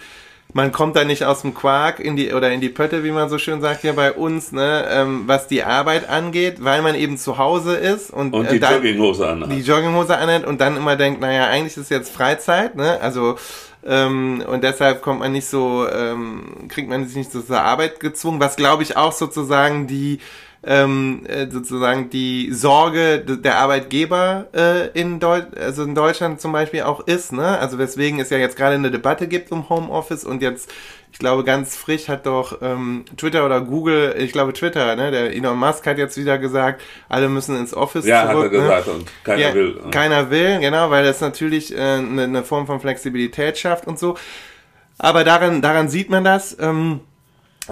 [0.53, 3.29] man kommt da nicht aus dem Quark in die oder in die Pötte, wie man
[3.29, 7.17] so schön sagt hier bei uns, ne, ähm, was die Arbeit angeht, weil man eben
[7.17, 9.51] zu Hause ist und, und die äh, Jogginghose anhat.
[9.51, 12.99] Die Jogginghose anhat und dann immer denkt, naja, eigentlich ist jetzt Freizeit, ne?
[13.01, 13.36] Also
[13.86, 17.99] ähm, und deshalb kommt man nicht so, ähm, kriegt man sich nicht so zur Arbeit
[17.99, 20.19] gezwungen, was glaube ich auch sozusagen die
[20.63, 26.84] ähm, äh, sozusagen die Sorge der Arbeitgeber äh, in, Deu also in Deutschland zum Beispiel
[26.84, 27.32] auch ist.
[27.32, 27.58] Ne?
[27.60, 30.72] Also weswegen es ja jetzt gerade eine Debatte gibt um Homeoffice und jetzt,
[31.12, 35.12] ich glaube, ganz frisch hat doch ähm, Twitter oder Google, ich glaube Twitter, ne?
[35.12, 38.52] der Elon Musk hat jetzt wieder gesagt, alle müssen ins Office ja, zurück.
[38.52, 38.93] Ja, hat er gesagt ne?
[38.93, 39.82] und keiner ja, will.
[39.91, 44.17] Keiner will, genau, weil das natürlich äh, eine, eine Form von Flexibilität schafft und so.
[44.98, 46.58] Aber daran, daran sieht man das.
[46.60, 47.02] Ähm,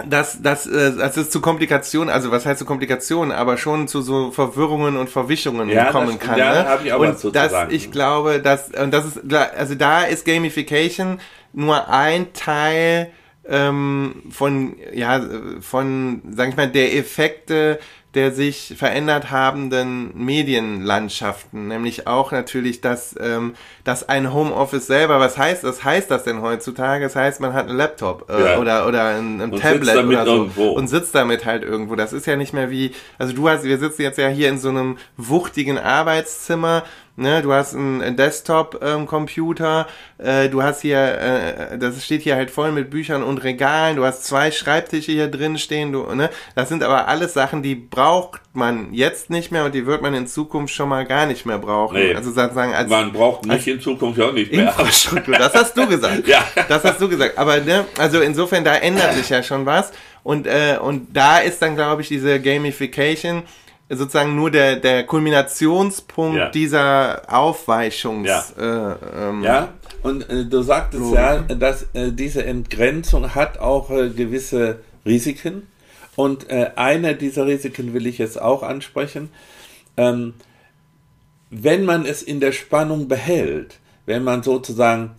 [0.04, 4.02] dass das, äh, das ist zu Komplikationen, also was heißt zu Komplikationen, aber schon zu
[4.02, 6.38] so Verwirrungen und Verwischungen ja, kommen kann.
[6.38, 6.68] Ja, ne?
[6.68, 11.20] habe ich aber und das, ich glaube, dass und das ist, also da ist Gamification
[11.52, 13.10] nur ein Teil
[13.48, 15.20] ähm, von, ja,
[15.60, 17.78] von, sag ich mal, der Effekte
[18.16, 25.36] der sich verändert habenden Medienlandschaften, nämlich auch natürlich, dass, ähm, dass ein Homeoffice selber, was
[25.36, 25.84] heißt das?
[25.84, 27.04] Heißt das denn heutzutage?
[27.04, 28.58] Das heißt, man hat einen Laptop äh, ja.
[28.58, 30.70] oder, oder ein, ein Tablet oder so irgendwo.
[30.70, 31.94] und sitzt damit halt irgendwo.
[31.94, 34.58] Das ist ja nicht mehr wie, also du hast, wir sitzen jetzt ja hier in
[34.58, 36.84] so einem wuchtigen Arbeitszimmer
[37.18, 39.86] Ne, du hast einen Desktop-Computer,
[40.18, 43.96] ähm, äh, du hast hier, äh, das steht hier halt voll mit Büchern und Regalen,
[43.96, 46.28] du hast zwei Schreibtische hier drin stehen, du, ne?
[46.54, 50.12] Das sind aber alles Sachen, die braucht man jetzt nicht mehr und die wird man
[50.12, 51.96] in Zukunft schon mal gar nicht mehr brauchen.
[51.96, 54.66] Nee, also sozusagen als man braucht nicht in Zukunft auch nicht mehr.
[54.66, 56.26] Infrastruktur, das hast du gesagt.
[56.26, 56.44] ja.
[56.68, 57.38] Das hast du gesagt.
[57.38, 59.90] Aber ne, also insofern da ändert sich ja schon was
[60.22, 63.42] und äh, und da ist dann glaube ich diese Gamification
[63.88, 66.50] sozusagen nur der, der Kulminationspunkt ja.
[66.50, 68.28] dieser Aufweichungs.
[68.28, 69.68] Ja, äh, ähm, ja.
[70.02, 71.16] und äh, du sagtest Logik.
[71.16, 75.68] ja, dass äh, diese Entgrenzung hat auch äh, gewisse Risiken.
[76.16, 79.28] Und äh, eine dieser Risiken will ich jetzt auch ansprechen.
[79.96, 80.34] Ähm,
[81.50, 85.12] wenn man es in der Spannung behält, wenn man sozusagen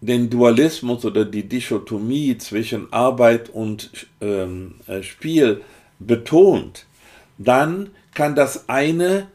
[0.00, 5.62] den Dualismus oder die Dichotomie zwischen Arbeit und ähm, äh, Spiel
[5.98, 6.86] betont,
[7.38, 9.28] dann kann das eine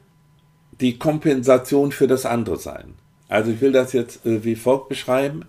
[0.82, 2.96] die Kompensation für das andere sein.
[3.30, 5.46] Also ich will das jetzt äh, wie folgt beschreiben.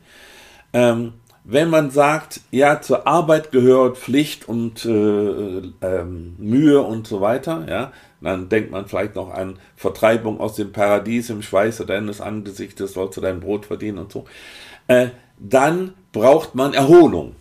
[0.72, 1.14] Ähm,
[1.48, 7.64] wenn man sagt, ja, zur Arbeit gehört Pflicht und äh, äh, Mühe und so weiter,
[7.68, 12.94] ja, dann denkt man vielleicht noch an Vertreibung aus dem Paradies im Schweiße deines Angesichtes,
[12.94, 14.24] sollst du dein Brot verdienen und so.
[14.88, 15.08] Äh,
[15.38, 17.36] dann braucht man Erholung.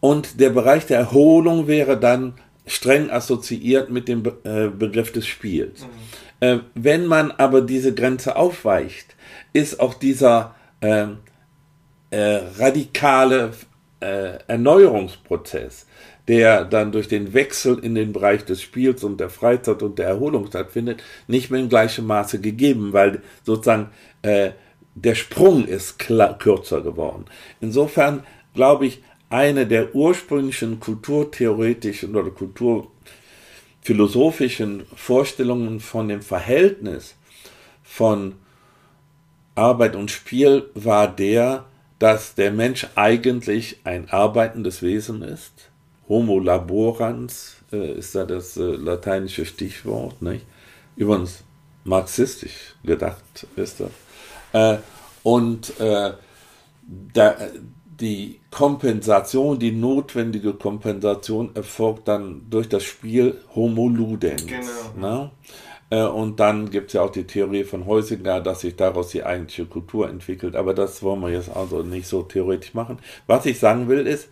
[0.00, 2.34] Und der Bereich der Erholung wäre dann
[2.70, 5.82] streng assoziiert mit dem Be äh, Begriff des Spiels.
[5.82, 5.86] Mhm.
[6.40, 9.16] Äh, wenn man aber diese Grenze aufweicht,
[9.52, 11.06] ist auch dieser äh,
[12.10, 13.52] äh radikale
[14.00, 15.86] äh, Erneuerungsprozess,
[16.28, 20.06] der dann durch den Wechsel in den Bereich des Spiels und der Freizeit und der
[20.06, 23.90] Erholung stattfindet, nicht mehr in gleichem Maße gegeben, weil sozusagen
[24.22, 24.52] äh,
[24.94, 27.24] der Sprung ist kürzer geworden.
[27.60, 28.22] Insofern
[28.54, 37.14] glaube ich, eine der ursprünglichen kulturtheoretischen oder kulturphilosophischen Vorstellungen von dem Verhältnis
[37.82, 38.34] von
[39.54, 41.64] Arbeit und Spiel war der,
[41.98, 45.70] dass der Mensch eigentlich ein arbeitendes Wesen ist.
[46.08, 50.46] Homo laborans äh, ist da das äh, lateinische Stichwort, nicht?
[50.96, 51.44] Übrigens
[51.84, 53.90] marxistisch gedacht ist das.
[54.52, 54.78] Äh,
[55.22, 56.12] und äh,
[57.12, 57.36] da,
[58.00, 64.46] die Kompensation, die notwendige Kompensation erfolgt dann durch das Spiel Homo Ludens.
[64.46, 64.62] Genau.
[64.98, 65.30] Ne?
[65.90, 69.24] Äh, und dann gibt es ja auch die Theorie von Heusinger, dass sich daraus die
[69.24, 70.56] eigentliche Kultur entwickelt.
[70.56, 72.98] Aber das wollen wir jetzt also nicht so theoretisch machen.
[73.26, 74.28] Was ich sagen will ist,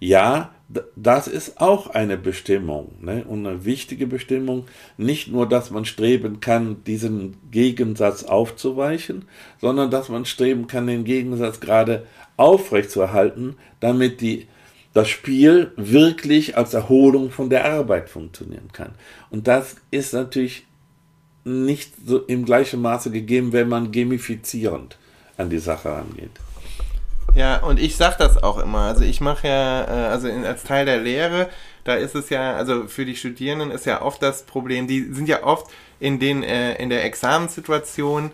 [0.00, 0.50] ja,
[0.96, 3.24] das ist auch eine Bestimmung ne?
[3.24, 4.64] und eine wichtige Bestimmung.
[4.96, 9.26] Nicht nur, dass man streben kann, diesen Gegensatz aufzuweichen,
[9.60, 12.04] sondern dass man streben kann, den Gegensatz gerade
[12.36, 14.48] aufrechtzuerhalten, damit die,
[14.94, 18.92] das Spiel wirklich als Erholung von der Arbeit funktionieren kann.
[19.30, 20.66] Und das ist natürlich
[21.44, 24.96] nicht so im gleichen Maße gegeben, wenn man gamifizierend
[25.36, 26.30] an die Sache rangeht.
[27.34, 28.80] Ja, und ich sag das auch immer.
[28.80, 31.48] Also ich mache ja, äh, also in, als Teil der Lehre,
[31.84, 35.28] da ist es ja, also für die Studierenden ist ja oft das Problem, die sind
[35.28, 38.30] ja oft in den, äh, in der Examenssituation,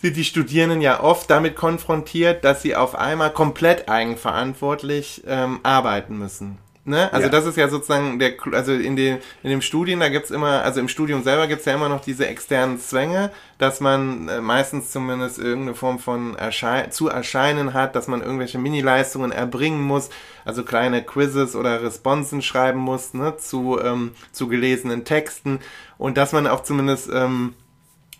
[0.00, 6.18] sind die Studierenden ja oft damit konfrontiert, dass sie auf einmal komplett eigenverantwortlich ähm, arbeiten
[6.18, 6.58] müssen.
[6.88, 7.12] Ne?
[7.12, 7.28] Also ja.
[7.30, 10.80] das ist ja sozusagen der, also in den, in dem Studien, da gibt's immer, also
[10.80, 15.38] im Studium selber gibt's ja immer noch diese externen Zwänge, dass man äh, meistens zumindest
[15.38, 20.08] irgendeine Form von Erschei zu erscheinen hat, dass man irgendwelche Mini-Leistungen erbringen muss,
[20.46, 25.58] also kleine Quizzes oder Responsen schreiben muss, ne, zu, ähm, zu gelesenen Texten
[25.98, 27.52] und dass man auch zumindest ähm,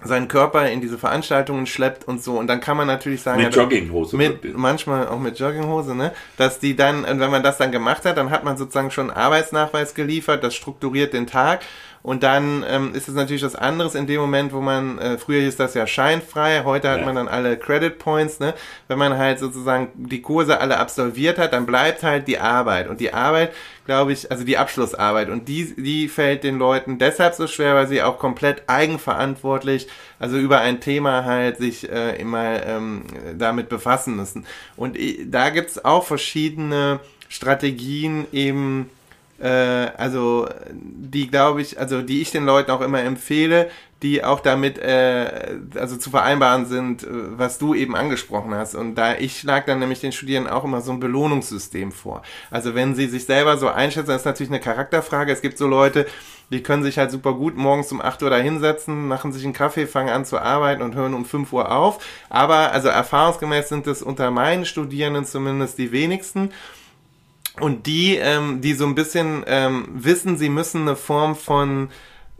[0.02, 2.38] seinen Körper in diese Veranstaltungen schleppt und so.
[2.38, 4.16] Und dann kann man natürlich sagen, mit Jogginghose.
[4.16, 6.12] Mit, manchmal auch mit Jogginghose, ne?
[6.36, 9.18] Dass die dann, wenn man das dann gemacht hat, dann hat man sozusagen schon einen
[9.18, 11.60] Arbeitsnachweis geliefert, das strukturiert den Tag
[12.02, 15.42] und dann ähm, ist es natürlich was anderes in dem Moment, wo man, äh, früher
[15.42, 17.04] hieß das ja scheinfrei, heute hat ja.
[17.04, 18.54] man dann alle Credit Points, ne?
[18.86, 22.88] Wenn man halt sozusagen die Kurse alle absolviert hat, dann bleibt halt die Arbeit.
[22.88, 23.52] Und die Arbeit,
[23.88, 27.88] glaube ich, also die Abschlussarbeit, und die, die fällt den Leuten deshalb so schwer, weil
[27.88, 33.04] sie auch komplett eigenverantwortlich, also über ein Thema halt sich äh, immer ähm,
[33.38, 34.46] damit befassen müssen.
[34.76, 38.97] Und da gibt's auch verschiedene Strategien eben äh,
[39.44, 43.70] also die glaube ich, also die ich den Leuten auch immer empfehle,
[44.02, 48.74] die auch damit äh, also zu vereinbaren sind, äh, was du eben angesprochen hast.
[48.74, 52.22] Und da ich schlag dann nämlich den Studierenden auch immer so ein Belohnungssystem vor.
[52.50, 55.32] Also wenn sie sich selber so einschätzen, das ist natürlich eine Charakterfrage.
[55.32, 56.06] Es gibt so Leute,
[56.50, 59.52] die können sich halt super gut morgens um 8 Uhr da hinsetzen, machen sich einen
[59.52, 61.98] Kaffee, fangen an zu arbeiten und hören um 5 Uhr auf.
[62.30, 66.52] Aber also erfahrungsgemäß sind es unter meinen Studierenden zumindest die wenigsten.
[67.60, 71.88] Und die, ähm, die so ein bisschen ähm, wissen, sie müssen eine Form von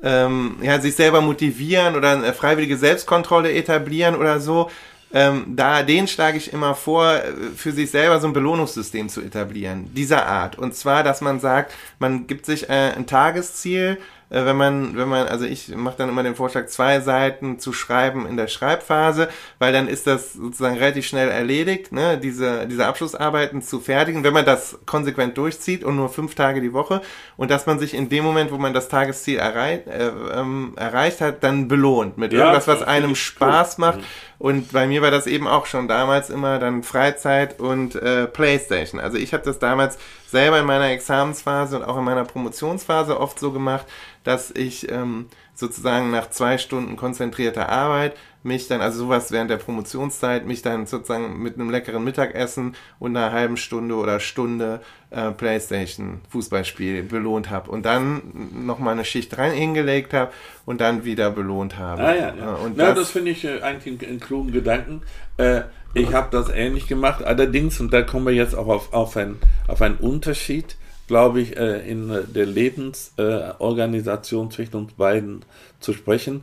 [0.02, 4.70] ähm, ja, sich selber motivieren oder eine freiwillige Selbstkontrolle etablieren oder so,
[5.12, 9.22] ähm, da den schlage ich immer vor, äh, für sich selber so ein Belohnungssystem zu
[9.22, 10.59] etablieren, dieser Art.
[10.59, 13.98] Und zwar, dass man sagt, man gibt sich äh, ein Tagesziel,
[14.30, 17.72] äh, wenn man, wenn man, also ich mache dann immer den Vorschlag, zwei Seiten zu
[17.72, 22.86] schreiben in der Schreibphase, weil dann ist das sozusagen relativ schnell erledigt, ne, diese, diese
[22.86, 27.00] Abschlussarbeiten zu fertigen, wenn man das konsequent durchzieht und nur fünf Tage die Woche
[27.36, 31.20] und dass man sich in dem Moment, wo man das Tagesziel errei äh, ähm, erreicht
[31.20, 33.86] hat, dann belohnt mit ja, irgendwas, was einem Spaß cool.
[33.86, 33.98] macht.
[33.98, 34.04] Mhm.
[34.38, 39.01] Und bei mir war das eben auch schon damals immer dann Freizeit und äh, Playstation.
[39.01, 39.98] Also ich habe das damals
[40.29, 43.87] selber in meiner Examensphase und auch in meiner Promotionsphase oft so gemacht,
[44.22, 49.57] dass ich ähm, sozusagen nach zwei Stunden konzentrierter Arbeit mich dann, also sowas während der
[49.57, 55.33] Promotionszeit, mich dann sozusagen mit einem leckeren Mittagessen und einer halben Stunde oder Stunde äh,
[55.33, 58.22] Playstation Fußballspiel belohnt habe und dann
[58.64, 60.33] nochmal eine Schicht rein hingelegt habe
[60.66, 62.03] und dann wieder belohnt habe.
[62.03, 62.55] Ah, ja, ja.
[62.55, 65.03] Und ja, das, das finde ich äh, eigentlich einen, einen klugen Gedanken.
[65.37, 65.62] Äh,
[65.94, 69.38] ich habe das ähnlich gemacht, allerdings, und da kommen wir jetzt auch auf, auf, ein,
[69.66, 75.46] auf einen Unterschied, glaube ich, äh, in der Lebensorganisation zwischen uns beiden
[75.81, 76.42] zu sprechen.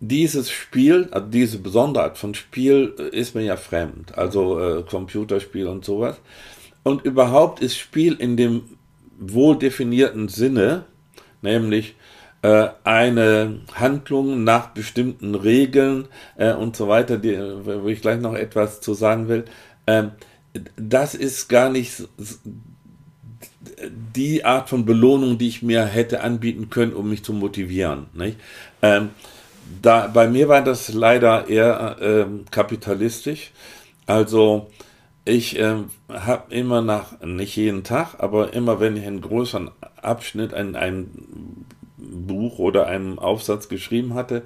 [0.00, 5.66] Dieses Spiel, also diese Besonderheit von Spiel äh, ist mir ja fremd, also äh, Computerspiel
[5.66, 6.20] und sowas.
[6.82, 8.62] Und überhaupt ist Spiel in dem
[9.18, 10.84] wohl definierten Sinne,
[11.40, 11.96] nämlich
[12.42, 16.06] äh, eine Handlung nach bestimmten Regeln
[16.36, 19.46] äh, und so weiter, die, wo ich gleich noch etwas zu sagen will,
[19.86, 20.04] äh,
[20.76, 22.04] das ist gar nicht
[24.14, 28.06] die Art von Belohnung, die ich mir hätte anbieten können, um mich zu motivieren.
[28.14, 28.38] Nicht?
[28.82, 29.10] Ähm,
[29.82, 33.52] da, bei mir war das leider eher ähm, kapitalistisch.
[34.06, 34.70] Also
[35.24, 40.54] ich ähm, habe immer nach, nicht jeden Tag, aber immer wenn ich einen größeren Abschnitt,
[40.54, 44.42] ein, ein Buch oder einen Aufsatz geschrieben hatte,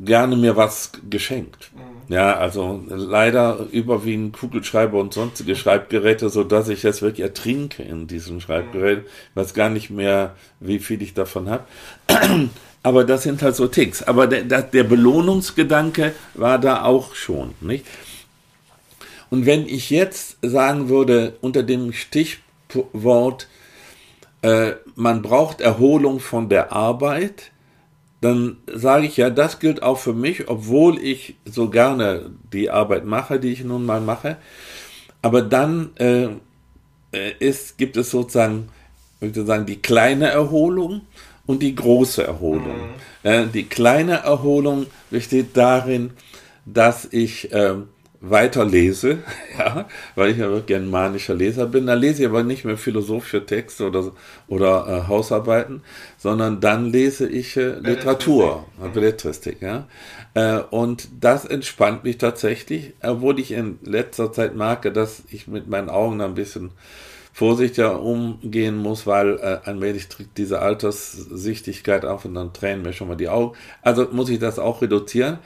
[0.00, 1.70] gerne mir was geschenkt.
[1.74, 2.14] Mhm.
[2.14, 8.06] Ja, also leider überwiegend Kugelschreiber und sonstige Schreibgeräte, so dass ich jetzt wirklich ertrinke in
[8.06, 9.06] diesem Schreibgerät, mhm.
[9.34, 11.64] weiß gar nicht mehr, wie viel ich davon habe.
[12.82, 14.02] Aber das sind halt so Ticks.
[14.02, 17.84] Aber der, der, der Belohnungsgedanke war da auch schon, nicht?
[19.28, 23.48] Und wenn ich jetzt sagen würde, unter dem Stichwort,
[24.42, 27.52] äh, man braucht Erholung von der Arbeit,
[28.20, 33.04] dann sage ich ja, das gilt auch für mich, obwohl ich so gerne die Arbeit
[33.04, 34.36] mache, die ich nun mal mache.
[35.22, 36.28] Aber dann äh,
[37.12, 38.68] äh ist, gibt es sozusagen,
[39.20, 41.02] ich würde sagen, die kleine Erholung
[41.50, 42.76] und die große Erholung.
[43.24, 43.28] Mhm.
[43.28, 46.12] Äh, die kleine Erholung besteht darin,
[46.64, 47.74] dass ich äh,
[48.20, 49.18] weiter lese,
[49.58, 51.86] ja, weil ich ja wirklich ein manischer Leser bin.
[51.86, 54.12] Da lese ich aber nicht mehr philosophische Texte oder,
[54.46, 55.82] oder äh, Hausarbeiten,
[56.18, 59.60] sondern dann lese ich äh, Literatur, Belletristik.
[59.60, 59.88] Ja.
[60.34, 65.68] Äh, und das entspannt mich tatsächlich, obwohl ich in letzter Zeit merke, dass ich mit
[65.68, 66.70] meinen Augen ein bisschen
[67.32, 73.08] vorsichtiger umgehen muss, weil äh, allmählich tritt diese Alterssichtigkeit auf und dann tränen mir schon
[73.08, 73.56] mal die Augen.
[73.82, 75.38] Also muss ich das auch reduzieren.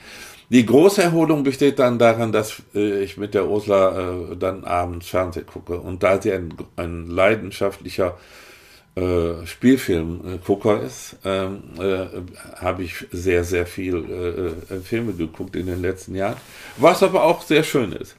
[0.49, 5.07] Die große Erholung besteht dann daran, dass äh, ich mit der Ursula äh, dann abends
[5.07, 5.79] Fernsehen gucke.
[5.79, 8.17] Und da sie ein, ein leidenschaftlicher
[8.95, 12.05] äh, Spielfilmgucker ist, ähm, äh,
[12.57, 13.95] habe ich sehr, sehr viel
[14.69, 16.37] äh, äh, Filme geguckt in den letzten Jahren,
[16.77, 18.15] was aber auch sehr schön ist.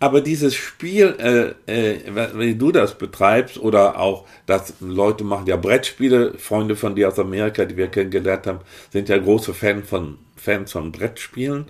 [0.00, 2.00] Aber dieses Spiel, äh, äh,
[2.34, 7.18] wenn du das betreibst oder auch, dass Leute machen ja Brettspiele, Freunde von dir aus
[7.18, 8.60] Amerika, die wir kennengelernt haben,
[8.92, 11.66] sind ja große Fan von, Fans von Brettspielen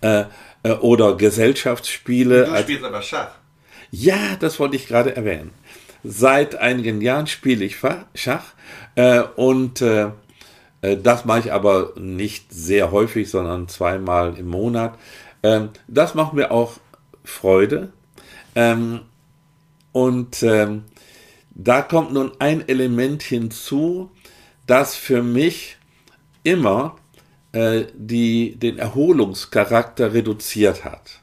[0.00, 0.08] mhm.
[0.08, 0.24] äh,
[0.62, 2.46] äh, oder Gesellschaftsspiele.
[2.46, 3.32] Du spielst aber Schach.
[3.90, 5.50] Ja, das wollte ich gerade erwähnen.
[6.02, 7.78] Seit einigen Jahren spiele ich
[8.14, 8.44] Schach
[8.94, 10.10] äh, und äh,
[10.80, 14.98] das mache ich aber nicht sehr häufig, sondern zweimal im Monat.
[15.42, 16.74] Ähm, das macht mir auch
[17.26, 17.92] Freude.
[18.54, 19.00] Ähm,
[19.92, 20.84] und ähm,
[21.50, 24.10] da kommt nun ein Element hinzu,
[24.66, 25.76] das für mich
[26.42, 26.96] immer
[27.52, 31.20] äh, die, den Erholungscharakter reduziert hat.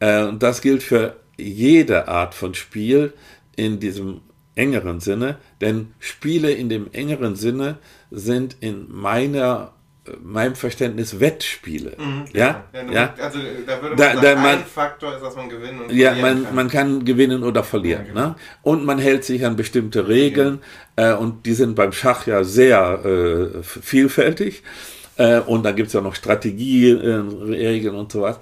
[0.00, 3.12] Äh, das gilt für jede Art von Spiel
[3.56, 4.20] in diesem
[4.54, 7.78] engeren Sinne, denn Spiele in dem engeren Sinne
[8.10, 9.72] sind in meiner
[10.20, 11.96] meinem Verständnis Wettspiele.
[11.96, 15.22] Mhm, ja, ja, ja, Also da würde man da, sagen, da man, ein Faktor ist,
[15.22, 16.54] dass man gewinnen und ja, man, kann.
[16.54, 18.06] man kann gewinnen oder verlieren.
[18.06, 18.26] Ja, genau.
[18.28, 18.34] ne?
[18.62, 20.60] Und man hält sich an bestimmte Regeln
[20.96, 24.62] äh, und die sind beim Schach ja sehr äh, vielfältig.
[25.16, 28.40] Äh, und dann gibt es ja noch Strategieregeln und sowas.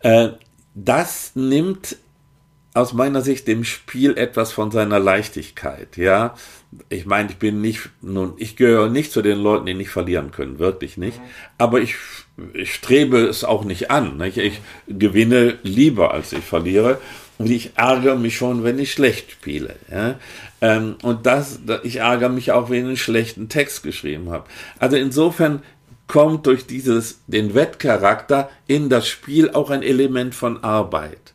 [0.00, 0.28] Äh,
[0.74, 1.96] das nimmt
[2.74, 6.34] aus meiner Sicht dem Spiel etwas von seiner Leichtigkeit, ja.
[6.88, 10.30] Ich meine, ich bin nicht, nun, ich gehöre nicht zu den Leuten, die nicht verlieren
[10.30, 11.18] können, wirklich nicht.
[11.18, 11.26] Mhm.
[11.58, 11.96] Aber ich,
[12.52, 14.16] ich strebe es auch nicht an.
[14.16, 14.38] Nicht?
[14.38, 17.00] Ich gewinne lieber, als ich verliere.
[17.38, 19.76] Und ich ärgere mich schon, wenn ich schlecht spiele.
[19.90, 20.18] Ja?
[20.60, 24.46] Ähm, und das, ich ärgere mich auch, wenn ich einen schlechten Text geschrieben habe.
[24.78, 25.62] Also insofern
[26.06, 31.34] kommt durch dieses, den Wettcharakter in das Spiel auch ein Element von Arbeit.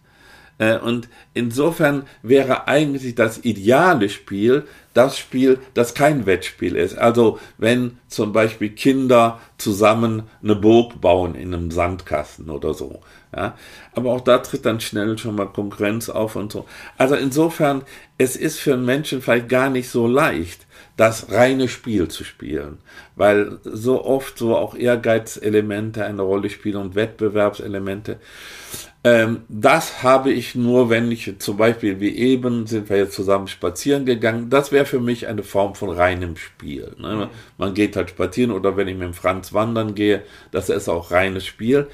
[0.58, 6.97] Äh, und insofern wäre eigentlich das ideale Spiel das Spiel, das kein Wettspiel ist.
[6.97, 13.02] Also wenn zum Beispiel Kinder zusammen eine Burg bauen in einem Sandkasten oder so.
[13.36, 13.56] Ja,
[13.93, 16.65] aber auch da tritt dann schnell schon mal Konkurrenz auf und so.
[16.97, 17.84] Also insofern,
[18.17, 20.65] es ist für einen Menschen vielleicht gar nicht so leicht,
[20.97, 22.80] das reine Spiel zu spielen,
[23.15, 28.19] weil so oft so auch Ehrgeizelemente eine Rolle spielen und Wettbewerbselemente.
[29.03, 33.47] Ähm, das habe ich nur, wenn ich zum Beispiel wie eben sind wir jetzt zusammen
[33.47, 34.49] spazieren gegangen.
[34.49, 36.95] Das wäre für mich eine Form von reinem Spiel.
[36.99, 37.15] Ne?
[37.15, 37.27] Mhm.
[37.57, 41.12] Man geht halt spazieren oder wenn ich mit dem Franz wandern gehe, das ist auch
[41.12, 41.88] reines Spiel.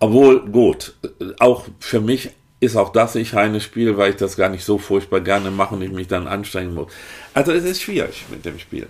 [0.00, 0.94] Obwohl, gut,
[1.38, 2.30] auch für mich
[2.60, 5.74] ist auch das nicht reines Spiel, weil ich das gar nicht so furchtbar gerne mache
[5.74, 6.90] und ich mich dann anstrengen muss.
[7.34, 8.86] Also es ist schwierig mit dem Spiel.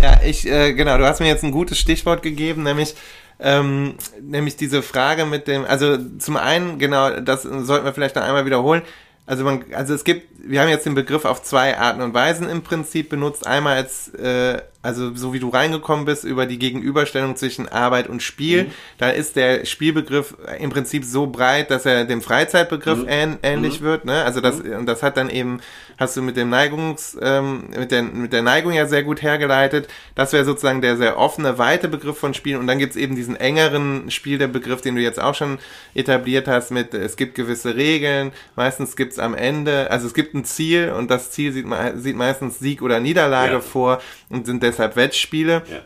[0.00, 2.94] Ja, ich, äh, genau, du hast mir jetzt ein gutes Stichwort gegeben, nämlich
[3.42, 8.22] ähm, nämlich diese Frage mit dem, also zum einen, genau, das sollten wir vielleicht noch
[8.22, 8.82] einmal wiederholen.
[9.26, 12.48] Also man, also es gibt, wir haben jetzt den Begriff auf zwei Arten und Weisen
[12.48, 13.46] im Prinzip benutzt.
[13.46, 18.22] Einmal als äh, also so wie du reingekommen bist über die Gegenüberstellung zwischen Arbeit und
[18.22, 18.70] Spiel, mhm.
[18.96, 23.08] da ist der Spielbegriff im Prinzip so breit, dass er dem Freizeitbegriff mhm.
[23.08, 23.84] ähn, ähnlich mhm.
[23.84, 24.04] wird.
[24.06, 24.24] Ne?
[24.24, 24.72] Also das mhm.
[24.72, 25.60] und das hat dann eben
[25.98, 29.88] hast du mit dem Neigungs ähm, mit der mit der Neigung ja sehr gut hergeleitet.
[30.14, 33.36] Das wäre sozusagen der sehr offene weite Begriff von Spielen und dann gibt's eben diesen
[33.36, 35.58] engeren Spiel der Begriff, den du jetzt auch schon
[35.94, 38.32] etabliert hast mit es gibt gewisse Regeln.
[38.56, 41.66] Meistens gibt's am Ende, also es gibt ein Ziel und das Ziel sieht,
[41.96, 43.60] sieht meistens Sieg oder Niederlage ja.
[43.60, 45.62] vor und sind deshalb Wettspiele.
[45.70, 45.80] Ja.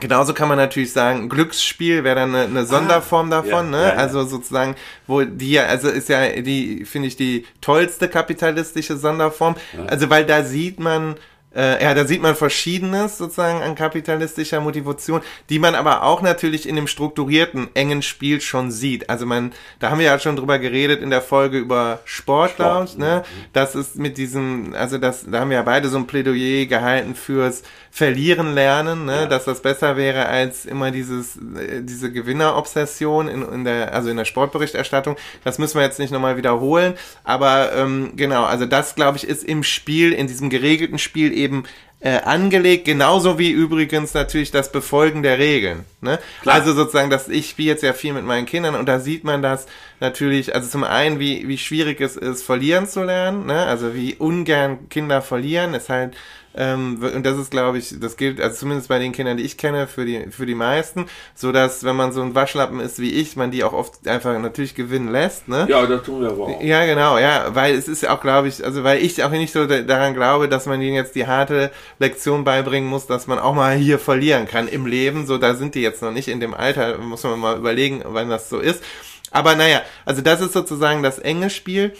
[0.00, 3.82] Genauso kann man natürlich sagen, Glücksspiel wäre dann eine, eine Sonderform ah, davon, ja, ne?
[3.82, 3.94] Ja, ja.
[3.94, 4.74] Also sozusagen,
[5.06, 9.54] wo die also ist ja die, finde ich, die tollste kapitalistische Sonderform.
[9.86, 11.16] Also weil da sieht man,
[11.54, 16.68] äh, ja, da sieht man Verschiedenes sozusagen an kapitalistischer Motivation, die man aber auch natürlich
[16.68, 19.10] in dem strukturierten, engen Spiel schon sieht.
[19.10, 22.98] Also man, da haben wir ja schon drüber geredet in der Folge über Sportlaut, Sport,
[22.98, 23.22] ne?
[23.52, 27.14] Das ist mit diesem, also das, da haben wir ja beide so ein Plädoyer gehalten
[27.14, 29.22] fürs Verlieren lernen, ne?
[29.22, 29.26] Ja.
[29.26, 34.16] Dass das besser wäre als immer dieses, äh, diese Gewinnerobsession in, in der, also in
[34.16, 35.16] der Sportberichterstattung.
[35.44, 39.44] Das müssen wir jetzt nicht nochmal wiederholen, aber ähm, genau, also das glaube ich ist
[39.44, 41.64] im Spiel, in diesem geregelten Spiel eben
[42.00, 45.84] äh, angelegt, genauso wie übrigens natürlich das Befolgen der Regeln.
[46.00, 46.18] Ne?
[46.44, 49.40] Also sozusagen, dass ich spiele jetzt ja viel mit meinen Kindern und da sieht man
[49.40, 49.66] das
[50.00, 53.66] natürlich, also zum einen, wie, wie schwierig es ist, verlieren zu lernen, ne?
[53.66, 56.16] also wie ungern Kinder verlieren, ist halt
[56.54, 59.56] ähm, und das ist, glaube ich, das gilt, also zumindest bei den Kindern, die ich
[59.56, 63.10] kenne, für die, für die meisten, so dass, wenn man so ein Waschlappen ist wie
[63.10, 65.66] ich, man die auch oft einfach natürlich gewinnen lässt, ne?
[65.68, 66.62] Ja, das tun wir aber auch.
[66.62, 69.52] Ja, genau, ja, weil es ist ja auch, glaube ich, also weil ich auch nicht
[69.52, 73.54] so daran glaube, dass man ihnen jetzt die harte Lektion beibringen muss, dass man auch
[73.54, 76.54] mal hier verlieren kann im Leben, so da sind die jetzt noch nicht in dem
[76.54, 78.82] Alter, muss man mal überlegen, wann das so ist.
[79.30, 81.94] Aber naja, also das ist sozusagen das enge Spiel.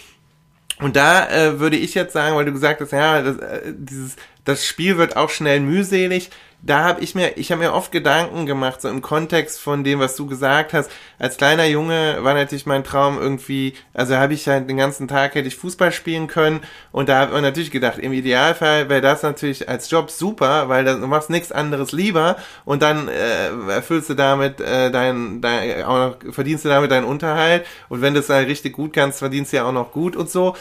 [0.80, 4.16] Und da äh, würde ich jetzt sagen, weil du gesagt hast, ja, das, äh, dieses
[4.44, 6.30] das Spiel wird auch schnell mühselig.
[6.64, 9.98] Da habe ich mir, ich habe mir oft Gedanken gemacht, so im Kontext von dem,
[9.98, 10.92] was du gesagt hast.
[11.18, 15.34] Als kleiner Junge war natürlich mein Traum irgendwie, also habe ich halt den ganzen Tag
[15.34, 16.60] hätte ich Fußball spielen können
[16.92, 20.84] und da habe ich natürlich gedacht, im Idealfall wäre das natürlich als Job super, weil
[20.84, 26.22] du machst nichts anderes lieber und dann äh, erfüllst du damit äh, dein, dein auch
[26.22, 29.52] noch, verdienst du damit deinen Unterhalt und wenn du es halt richtig gut kannst, verdienst
[29.52, 30.54] du ja auch noch gut und so.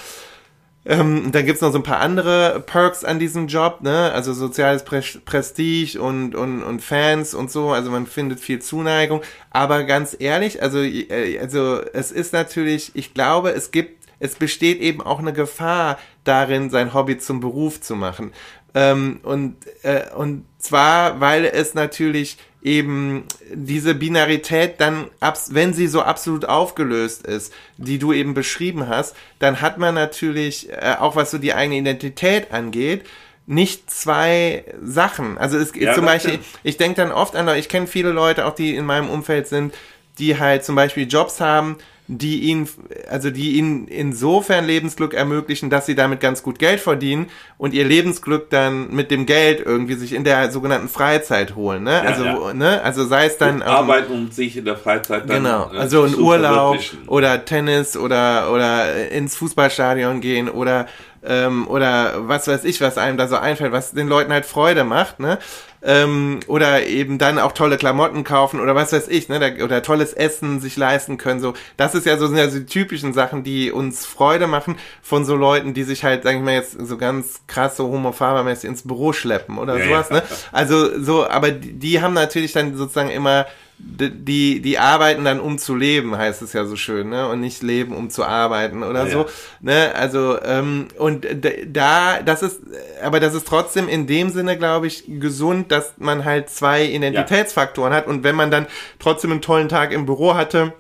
[0.84, 4.12] Ähm, dann gibt's noch so ein paar andere Perks an diesem Job, ne?
[4.14, 7.70] Also soziales Pre Prestige und, und, und Fans und so.
[7.70, 9.22] Also man findet viel Zuneigung.
[9.52, 14.80] Aber ganz ehrlich, also, äh, also es ist natürlich, ich glaube, es gibt, es besteht
[14.82, 18.32] eben auch eine Gefahr darin, sein Hobby zum Beruf zu machen.
[18.74, 25.08] Ähm, und, äh, und zwar, weil es natürlich eben diese Binarität dann,
[25.50, 30.70] wenn sie so absolut aufgelöst ist, die du eben beschrieben hast, dann hat man natürlich,
[30.70, 33.06] äh, auch was so die eigene Identität angeht,
[33.48, 35.38] nicht zwei Sachen.
[35.38, 36.46] Also es ja, zum Beispiel, stimmt.
[36.64, 39.74] ich denke dann oft an, ich kenne viele Leute, auch die in meinem Umfeld sind,
[40.22, 42.68] die halt zum Beispiel Jobs haben, die ihn,
[43.10, 47.86] also die ihnen insofern Lebensglück ermöglichen, dass sie damit ganz gut Geld verdienen und ihr
[47.86, 51.92] Lebensglück dann mit dem Geld irgendwie sich in der sogenannten Freizeit holen, ne?
[51.92, 52.54] Ja, also, ja.
[52.54, 52.82] ne?
[52.84, 53.62] Also sei es dann.
[53.62, 55.44] Arbeiten und sich in der Freizeit dann.
[55.44, 55.72] Genau.
[55.74, 60.88] Äh, also ein Urlaub oder Tennis oder, oder ins Fußballstadion gehen oder,
[61.24, 64.84] ähm, oder was weiß ich, was einem da so einfällt, was den Leuten halt Freude
[64.84, 65.38] macht, ne?
[65.84, 70.14] ähm, oder eben dann auch tolle Klamotten kaufen oder was weiß ich, ne, oder tolles
[70.14, 71.40] Essen sich leisten können.
[71.40, 74.76] So, das ist ja so sind ja so die typischen Sachen, die uns Freude machen
[75.02, 78.70] von so Leuten, die sich halt, sag ich mal jetzt so ganz krass so homophabermäßig
[78.70, 80.10] ins Büro schleppen oder ja, sowas.
[80.10, 80.16] Ja.
[80.18, 80.24] Ne?
[80.52, 83.48] Also so, aber die, die haben natürlich dann sozusagen immer
[83.84, 87.28] die, die arbeiten dann um zu leben, heißt es ja so schön, ne?
[87.28, 89.26] Und nicht leben um zu arbeiten oder ja, so.
[89.60, 89.92] Ne?
[89.96, 91.28] Also, ähm, und
[91.68, 92.62] da, das ist,
[93.04, 97.92] aber das ist trotzdem in dem Sinne, glaube ich, gesund, dass man halt zwei Identitätsfaktoren
[97.92, 98.00] ja.
[98.00, 98.08] hat.
[98.08, 98.68] Und wenn man dann
[99.00, 100.74] trotzdem einen tollen Tag im Büro hatte,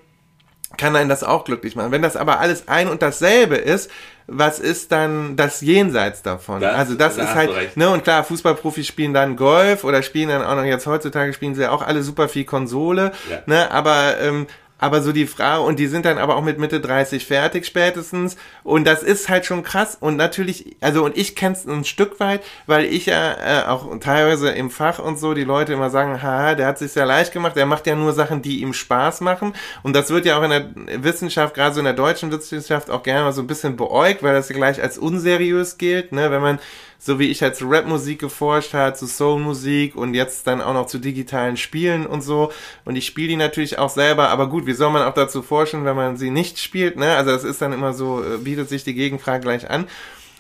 [0.78, 1.92] kann einen das auch glücklich machen.
[1.92, 3.90] Wenn das aber alles ein und dasselbe ist,
[4.28, 6.62] was ist dann das Jenseits davon?
[6.62, 10.30] Das, also das da ist halt, ne, und klar, Fußballprofis spielen dann Golf oder spielen
[10.30, 13.40] dann auch noch jetzt heutzutage spielen sie ja auch alle super viel Konsole, ja.
[13.46, 14.48] ne, aber ähm,
[14.82, 18.36] aber so die Frage, und die sind dann aber auch mit Mitte 30 fertig spätestens.
[18.64, 19.96] Und das ist halt schon krass.
[20.00, 24.50] Und natürlich, also und ich kenn's ein Stück weit, weil ich ja äh, auch teilweise
[24.50, 27.56] im Fach und so die Leute immer sagen, haha, der hat sich sehr leicht gemacht,
[27.56, 29.54] der macht ja nur Sachen, die ihm Spaß machen.
[29.84, 33.04] Und das wird ja auch in der Wissenschaft, gerade so in der deutschen Wissenschaft, auch
[33.04, 36.42] gerne mal so ein bisschen beäugt, weil das ja gleich als unseriös gilt, ne, wenn
[36.42, 36.60] man
[37.04, 40.86] so wie ich halt zu Rapmusik geforscht habe, zu Soulmusik und jetzt dann auch noch
[40.86, 42.52] zu digitalen Spielen und so.
[42.86, 45.84] Und ich spiele die natürlich auch selber, aber gut, wie soll man auch dazu forschen,
[45.84, 47.16] wenn man sie nicht spielt, ne?
[47.16, 49.88] Also das ist dann immer so, äh, bietet sich die Gegenfrage gleich an.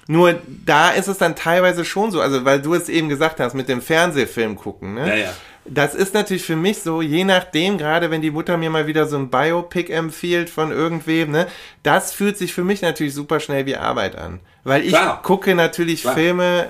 [0.07, 3.55] Nur da ist es dann teilweise schon so, also weil du es eben gesagt hast,
[3.55, 5.07] mit dem Fernsehfilm gucken, ne?
[5.07, 5.33] Ja, ja.
[5.65, 9.07] Das ist natürlich für mich so, je nachdem, gerade wenn die Mutter mir mal wieder
[9.07, 11.47] so ein Biopic empfiehlt von irgendwem, ne,
[11.83, 14.39] das fühlt sich für mich natürlich super schnell wie Arbeit an.
[14.63, 15.21] Weil ich Klar.
[15.23, 16.13] gucke natürlich Klar.
[16.13, 16.69] Filme,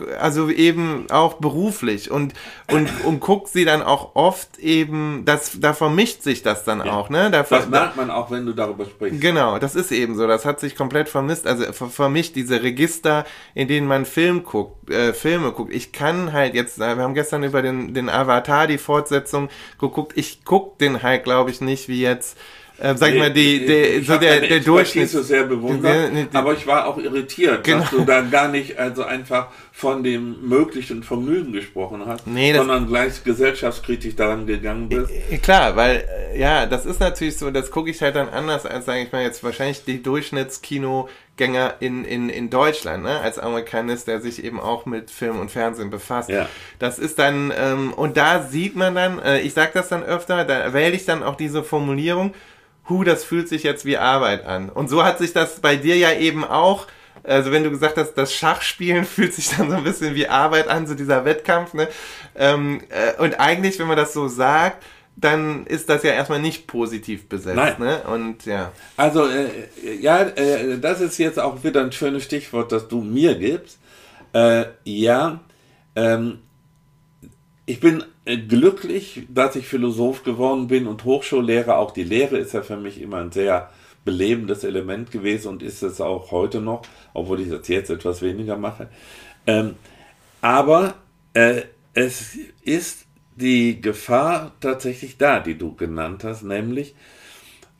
[0.00, 2.34] äh, also eben auch beruflich und,
[2.70, 6.92] und, und guck sie dann auch oft eben, das, da vermischt sich das dann ja.
[6.92, 7.30] auch, ne?
[7.32, 9.20] Da, das merkt man auch, wenn du darüber sprichst.
[9.20, 13.24] Genau, das ist eben so, das hat sich komplett vermisst, also vermischt diese Register,
[13.54, 15.74] in denen man Film guckt, äh, Filme guckt.
[15.74, 19.48] Ich kann halt jetzt, wir haben gestern über den, den Avatar, die Fortsetzung
[19.80, 22.38] geguckt, ich guck den halt, glaube ich, nicht wie jetzt
[22.78, 25.08] äh, sag ich mal, die, die, so der, der Durchschnitt.
[25.08, 27.80] sehr bewundert, nee, nee, aber ich war auch irritiert, genau.
[27.80, 32.86] dass du da gar nicht also einfach von dem möglichen Vergnügen gesprochen hast, nee, sondern
[32.86, 35.10] gleich gesellschaftskritisch daran gegangen bist.
[35.42, 38.84] Klar, weil, äh, ja, das ist natürlich so, das gucke ich halt dann anders als,
[38.84, 43.20] sage ich mal, jetzt wahrscheinlich die Durchschnittskino-Gänger in, in, in Deutschland, ne?
[43.20, 46.28] als Amerikanist, der sich eben auch mit Film und Fernsehen befasst.
[46.28, 46.48] Ja.
[46.78, 50.44] Das ist dann, ähm, und da sieht man dann, äh, ich sag das dann öfter,
[50.44, 52.34] da wähle ich dann auch diese Formulierung,
[52.88, 54.68] hu, das fühlt sich jetzt wie Arbeit an.
[54.70, 56.86] Und so hat sich das bei dir ja eben auch,
[57.22, 60.68] also wenn du gesagt hast, das Schachspielen fühlt sich dann so ein bisschen wie Arbeit
[60.68, 61.88] an, so dieser Wettkampf, ne?
[62.34, 64.82] Ähm, äh, und eigentlich, wenn man das so sagt,
[65.16, 67.56] dann ist das ja erstmal nicht positiv besetzt.
[67.56, 67.76] Nein.
[67.78, 68.02] Ne?
[68.02, 68.72] Und ja.
[68.98, 69.48] Also äh,
[69.98, 73.78] ja, äh, das ist jetzt auch wieder ein schönes Stichwort, das du mir gibst.
[74.34, 75.40] Äh, ja,
[75.94, 76.40] ähm,
[77.66, 81.78] ich bin äh, glücklich, dass ich Philosoph geworden bin und Hochschullehrer.
[81.78, 83.70] Auch die Lehre ist ja für mich immer ein sehr
[84.04, 88.56] belebendes Element gewesen und ist es auch heute noch, obwohl ich das jetzt etwas weniger
[88.56, 88.88] mache.
[89.48, 89.74] Ähm,
[90.40, 90.94] aber
[91.34, 91.62] äh,
[91.92, 96.94] es ist die Gefahr tatsächlich da, die du genannt hast, nämlich,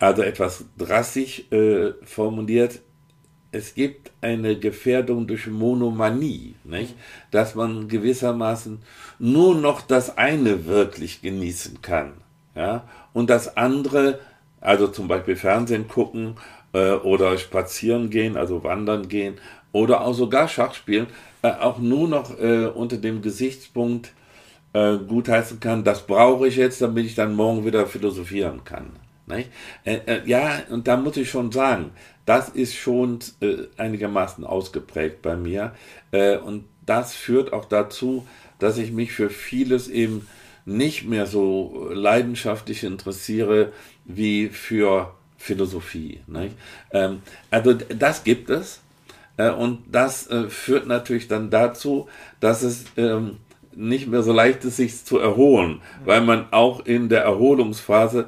[0.00, 2.80] also etwas drastisch äh, formuliert,
[3.52, 6.94] es gibt eine Gefährdung durch Monomanie, nicht?
[7.30, 8.80] dass man gewissermaßen
[9.18, 12.14] nur noch das eine wirklich genießen kann.
[12.54, 12.84] Ja?
[13.12, 14.18] Und das andere,
[14.60, 16.36] also zum Beispiel Fernsehen gucken
[16.72, 19.36] äh, oder spazieren gehen, also wandern gehen
[19.72, 21.06] oder auch sogar Schach spielen,
[21.42, 24.12] äh, auch nur noch äh, unter dem Gesichtspunkt
[24.72, 28.92] äh, gutheißen kann, das brauche ich jetzt, damit ich dann morgen wieder philosophieren kann.
[29.28, 29.44] Äh,
[29.84, 31.90] äh, ja, und da muss ich schon sagen,
[32.26, 35.74] das ist schon äh, einigermaßen ausgeprägt bei mir.
[36.10, 38.26] Äh, und das führt auch dazu,
[38.58, 40.28] dass ich mich für vieles eben
[40.64, 43.72] nicht mehr so leidenschaftlich interessiere
[44.04, 46.20] wie für Philosophie.
[46.90, 48.80] Ähm, also das gibt es.
[49.36, 52.08] Äh, und das äh, führt natürlich dann dazu,
[52.40, 53.36] dass es ähm,
[53.74, 58.26] nicht mehr so leicht ist, sich zu erholen, weil man auch in der Erholungsphase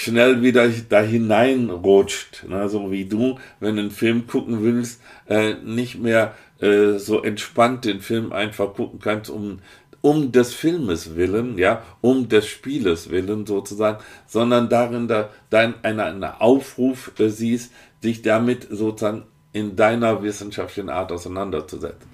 [0.00, 2.48] schnell wieder da hineinrutscht.
[2.48, 2.68] Ne?
[2.70, 7.84] So wie du, wenn du einen Film gucken willst, äh, nicht mehr äh, so entspannt
[7.84, 9.58] den Film einfach gucken kannst, um
[10.02, 16.04] um des Filmes willen, ja, um des Spieles willen sozusagen, sondern darin da dein eine,
[16.04, 17.70] eine Aufruf äh, siehst,
[18.02, 22.08] dich damit sozusagen in deiner wissenschaftlichen Art auseinanderzusetzen.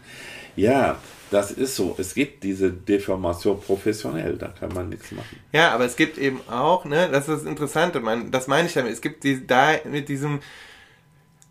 [0.56, 0.96] Ja,
[1.30, 1.94] das ist so.
[1.98, 5.38] Es gibt diese Deformation professionell, da kann man nichts machen.
[5.52, 8.74] Ja, aber es gibt eben auch, ne, das ist das Interessante, man, das meine ich
[8.74, 10.40] damit, es gibt die, da mit diesem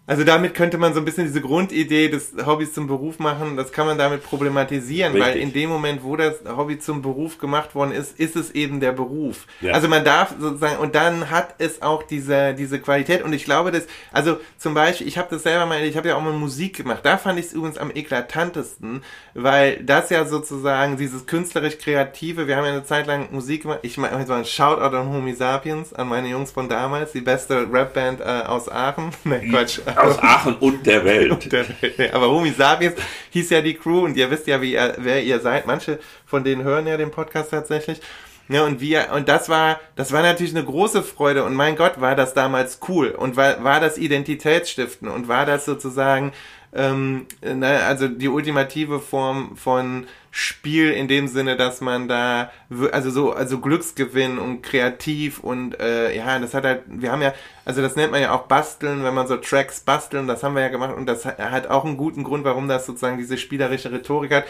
[0.07, 3.71] also damit könnte man so ein bisschen diese Grundidee des Hobbys zum Beruf machen, das
[3.71, 5.33] kann man damit problematisieren, Richtig.
[5.33, 8.79] weil in dem Moment, wo das Hobby zum Beruf gemacht worden ist, ist es eben
[8.79, 9.47] der Beruf.
[9.61, 9.73] Ja.
[9.73, 13.23] Also man darf sozusagen, und dann hat es auch diese, diese Qualität.
[13.23, 16.15] Und ich glaube, dass, also zum Beispiel, ich habe das selber mal, ich habe ja
[16.15, 19.03] auch mal Musik gemacht, da fand ich es übrigens am eklatantesten,
[19.33, 23.97] weil das ja sozusagen dieses künstlerisch-kreative, wir haben ja eine Zeit lang Musik gemacht, ich
[23.97, 27.67] mache jetzt mal ein Shoutout an Homi Sapiens, an meine Jungs von damals, die beste
[27.71, 31.31] Rapband äh, aus Aachen, ne Quatsch, aus Aachen und der Welt.
[31.31, 31.97] Und der Welt.
[31.97, 32.95] Nee, aber Homi Sapiens
[33.31, 35.67] hieß ja die Crew und ihr wisst ja, wie ihr, wer ihr seid.
[35.67, 38.01] Manche von denen hören ja den Podcast tatsächlich.
[38.47, 41.99] Ja, und wir, und das war, das war natürlich eine große Freude und mein Gott,
[41.99, 46.31] war das damals cool und war, war das Identitätsstiften und war das sozusagen,
[46.73, 50.05] ähm, ne, also die ultimative Form von
[50.37, 52.51] Spiel in dem Sinne, dass man da,
[52.91, 57.33] also so, also Glücksgewinn und kreativ und äh, ja, das hat halt, wir haben ja,
[57.63, 60.61] also das nennt man ja auch basteln, wenn man so Tracks basteln, das haben wir
[60.61, 64.33] ja gemacht und das hat auch einen guten Grund, warum das sozusagen diese spielerische Rhetorik
[64.33, 64.43] hat.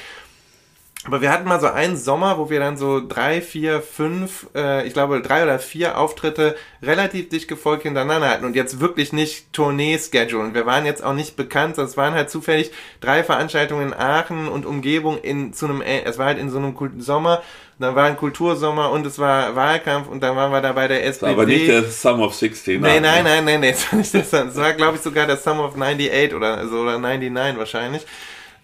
[1.05, 4.87] Aber wir hatten mal so einen Sommer, wo wir dann so drei, vier, fünf, äh,
[4.87, 9.53] ich glaube drei oder vier Auftritte relativ dicht gefolgt hintereinander hatten und jetzt wirklich nicht
[9.53, 10.43] Tournee-Schedule.
[10.43, 14.47] Und wir waren jetzt auch nicht bekannt, es waren halt zufällig drei Veranstaltungen in Aachen
[14.47, 17.43] und Umgebung in zu einem, äh, es war halt in so einem Sommer,
[17.77, 21.05] dann war ein Kultursommer und es war Wahlkampf und dann waren wir da bei der
[21.05, 21.31] SPD.
[21.31, 22.81] Aber nicht der Summer of 16.
[22.81, 24.33] Nein, nein, nein, nein, nein, es war nicht das.
[24.33, 28.05] Es war, glaube ich, sogar der Summer of 98 oder so oder 99 wahrscheinlich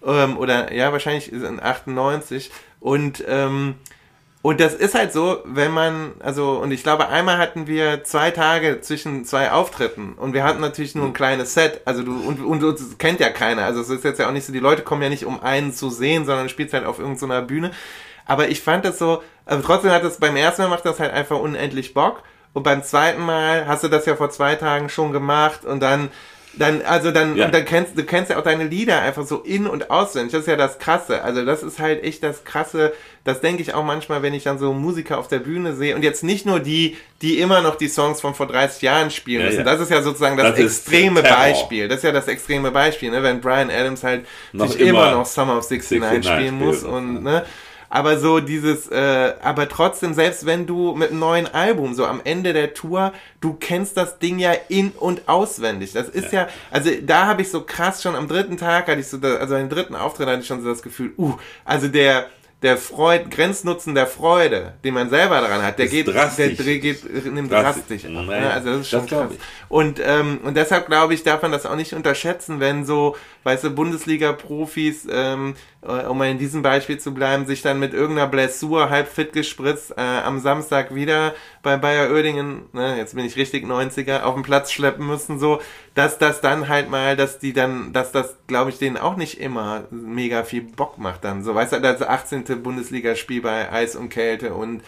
[0.04, 2.50] ähm, oder ja, wahrscheinlich in 98
[2.80, 3.76] und ähm,
[4.42, 8.32] und das ist halt so, wenn man, also, und ich glaube, einmal hatten wir zwei
[8.32, 10.14] Tage zwischen zwei Auftritten.
[10.14, 13.30] Und wir hatten natürlich nur ein kleines Set, also du, und, und uns kennt ja
[13.30, 15.40] keiner, also es ist jetzt ja auch nicht so, die Leute kommen ja nicht, um
[15.40, 17.70] einen zu sehen, sondern spielt halt auf irgendeiner Bühne.
[18.26, 21.12] Aber ich fand das so, also trotzdem hat das, beim ersten Mal macht das halt
[21.12, 22.24] einfach unendlich Bock.
[22.52, 25.64] Und beim zweiten Mal hast du das ja vor zwei Tagen schon gemacht.
[25.64, 26.10] Und dann
[26.54, 27.46] Dann, also dann, ja.
[27.46, 30.32] und dann kennst du kennst ja auch deine Lieder einfach so in- und auswendig.
[30.32, 31.22] Das ist ja das Krasse.
[31.22, 32.92] Also das ist halt echt das Krasse.
[33.24, 35.94] Das denke ich auch manchmal, wenn ich dann so Musiker auf der Bühne sehe.
[35.94, 39.40] Und jetzt nicht nur die, die immer noch die Songs von vor 30 Jahren spielen
[39.40, 39.58] ja, müssen.
[39.60, 39.64] Ja.
[39.64, 41.88] Das ist ja sozusagen das, das extreme Beispiel.
[41.88, 43.22] Das ist ja das extreme Beispiel, ne?
[43.22, 46.82] Wenn Brian Adams halt noch sich immer, immer noch Summer of 69, 69 spielen muss
[46.82, 47.44] und, ne?
[47.92, 52.22] Aber so dieses, äh, aber trotzdem, selbst wenn du mit einem neuen Album, so am
[52.24, 53.12] Ende der Tour,
[53.42, 55.92] du kennst das Ding ja in- und auswendig.
[55.92, 58.98] Das ist ja, ja also da habe ich so krass schon am dritten Tag, hatte
[58.98, 61.34] ich so, also beim dritten Auftritt hatte ich schon so das Gefühl, uh,
[61.66, 62.28] also der,
[62.62, 66.56] der Freud, Grenznutzen der Freude, den man selber daran hat, der geht, drastisch.
[66.56, 68.10] der geht, nimmt drastisch, ab.
[68.26, 69.32] Naja, also das ist schon das krass.
[69.68, 73.64] Und, ähm, und deshalb glaube ich, darf man das auch nicht unterschätzen, wenn so, weißt
[73.64, 78.90] du, Bundesliga-Profis, ähm, äh, um in diesem Beispiel zu bleiben, sich dann mit irgendeiner Blessur
[78.90, 83.64] halb fit gespritzt äh, am Samstag wieder bei Bayer Oerdingen, ne, jetzt bin ich richtig
[83.64, 85.60] 90er, auf den Platz schleppen müssen, so,
[85.94, 89.40] dass das dann halt mal, dass die dann, dass das, glaube ich, denen auch nicht
[89.40, 91.42] immer mega viel Bock macht dann.
[91.42, 92.62] So, weißt du, das 18.
[92.62, 94.82] Bundesligaspiel bei Eis und Kälte und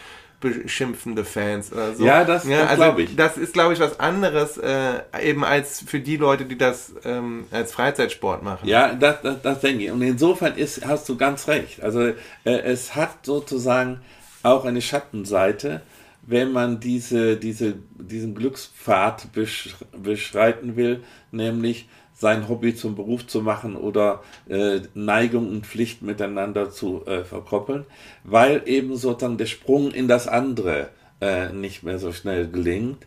[0.49, 2.05] beschimpfende Fans oder so.
[2.05, 3.15] Ja, das, ja, also glaube ich.
[3.15, 7.45] Das ist, glaube ich, was anderes äh, eben als für die Leute, die das ähm,
[7.51, 8.67] als Freizeitsport machen.
[8.67, 9.91] Ja, das, das, das denke ich.
[9.91, 11.81] Und insofern ist, hast du ganz recht.
[11.81, 14.01] Also äh, es hat sozusagen
[14.43, 15.81] auch eine Schattenseite,
[16.21, 23.41] wenn man diese, diese, diesen Glückspfad besch beschreiten will, nämlich sein Hobby zum Beruf zu
[23.41, 27.85] machen oder äh, Neigung und Pflicht miteinander zu äh, verkoppeln,
[28.23, 30.89] weil eben sozusagen der Sprung in das andere
[31.21, 33.05] äh, nicht mehr so schnell gelingt.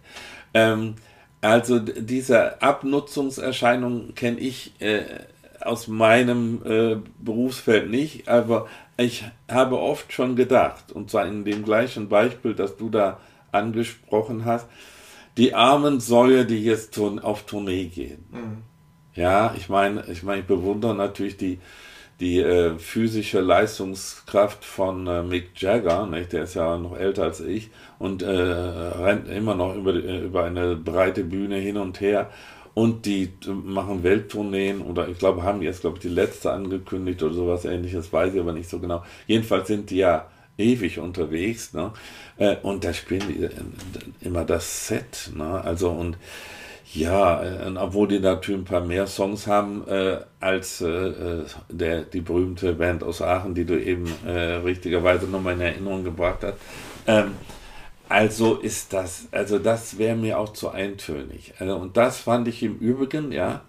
[0.53, 0.97] Ähm,
[1.41, 5.05] also diese Abnutzungserscheinung kenne ich äh,
[5.61, 11.65] aus meinem äh, Berufsfeld nicht, aber ich habe oft schon gedacht, und zwar in dem
[11.65, 13.21] gleichen Beispiel, das du da
[13.53, 14.67] angesprochen hast,
[15.37, 18.25] die armen Säue, die jetzt auf Tournee gehen.
[18.31, 18.63] Mhm.
[19.19, 21.59] Ja, ich meine, ich meine, ich bewundere natürlich die,
[22.21, 26.33] die äh, physische Leistungskraft von äh, Mick Jagger, nicht?
[26.33, 30.45] der ist ja noch älter als ich und äh, rennt immer noch über, äh, über
[30.45, 32.31] eine breite Bühne hin und her.
[32.75, 37.35] Und die machen Welttourneen oder ich glaube, haben jetzt, glaube ich, die letzte angekündigt oder
[37.35, 39.03] sowas ähnliches, weiß ich aber nicht so genau.
[39.27, 41.93] Jedenfalls sind die ja ewig unterwegs, ne?
[42.37, 43.51] Äh, und da spielen die äh,
[44.21, 45.61] immer das Set, ne?
[45.65, 46.19] Also und
[46.95, 52.03] ja, äh, obwohl die natürlich ein paar mehr Songs haben äh, als äh, äh, der,
[52.03, 56.57] die berühmte Band aus Aachen, die du eben äh, richtigerweise nochmal in Erinnerung gebracht hast.
[57.07, 57.33] Ähm,
[58.09, 61.53] also ist das, also das wäre mir auch zu eintönig.
[61.59, 63.63] Also, und das fand ich im Übrigen, ja,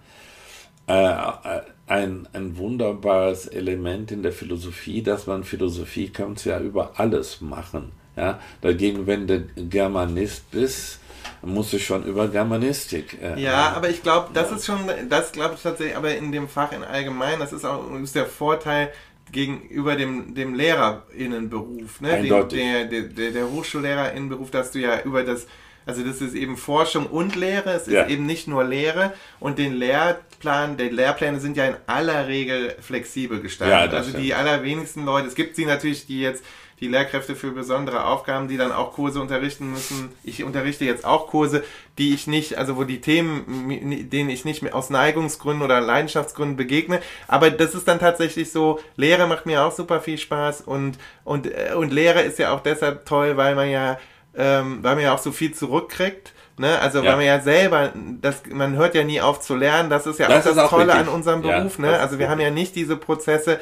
[0.88, 7.42] äh, ein, ein wunderbares Element in der Philosophie, dass man Philosophie kann ja über alles
[7.42, 7.92] machen.
[8.16, 11.00] Ja, dagegen, wenn du Germanist bist,
[11.42, 13.18] musst du schon über Germanistik.
[13.22, 14.58] Äh, ja, aber ich glaube, das ja.
[14.58, 14.80] ist schon,
[15.10, 18.26] das glaube ich tatsächlich, aber in dem Fach in allgemein, das ist auch ist der
[18.26, 18.92] Vorteil
[19.32, 22.22] gegenüber dem, dem Lehrerinnenberuf, ne?
[22.22, 25.48] Dem, der, der, der, Hochschullehrerinnenberuf, dass du ja über das
[25.86, 28.08] also das ist eben Forschung und Lehre, es ist ja.
[28.08, 33.42] eben nicht nur Lehre und den Lehrplan, die Lehrpläne sind ja in aller Regel flexibel
[33.42, 33.94] gestaltet.
[33.94, 36.44] Ja, also die allerwenigsten Leute, es gibt sie natürlich, die jetzt
[36.80, 40.10] die Lehrkräfte für besondere Aufgaben, die dann auch Kurse unterrichten müssen.
[40.24, 41.64] Ich unterrichte jetzt auch Kurse,
[41.98, 46.56] die ich nicht, also wo die Themen, denen ich nicht mehr aus Neigungsgründen oder Leidenschaftsgründen
[46.56, 47.02] begegne.
[47.28, 51.48] Aber das ist dann tatsächlich so, Lehre macht mir auch super viel Spaß und, und,
[51.48, 54.00] äh, und Lehre ist ja auch deshalb toll, weil man ja,
[54.36, 56.34] ähm, weil man ja auch so viel zurückkriegt.
[56.60, 56.78] Ne?
[56.80, 57.06] Also ja.
[57.06, 60.28] weil man ja selber, das, man hört ja nie auf zu lernen, das ist ja
[60.28, 61.08] das auch das auch Tolle richtig.
[61.08, 61.78] an unserem Beruf.
[61.80, 62.00] Ja, ne?
[62.00, 63.62] Also wir haben ja nicht diese Prozesse,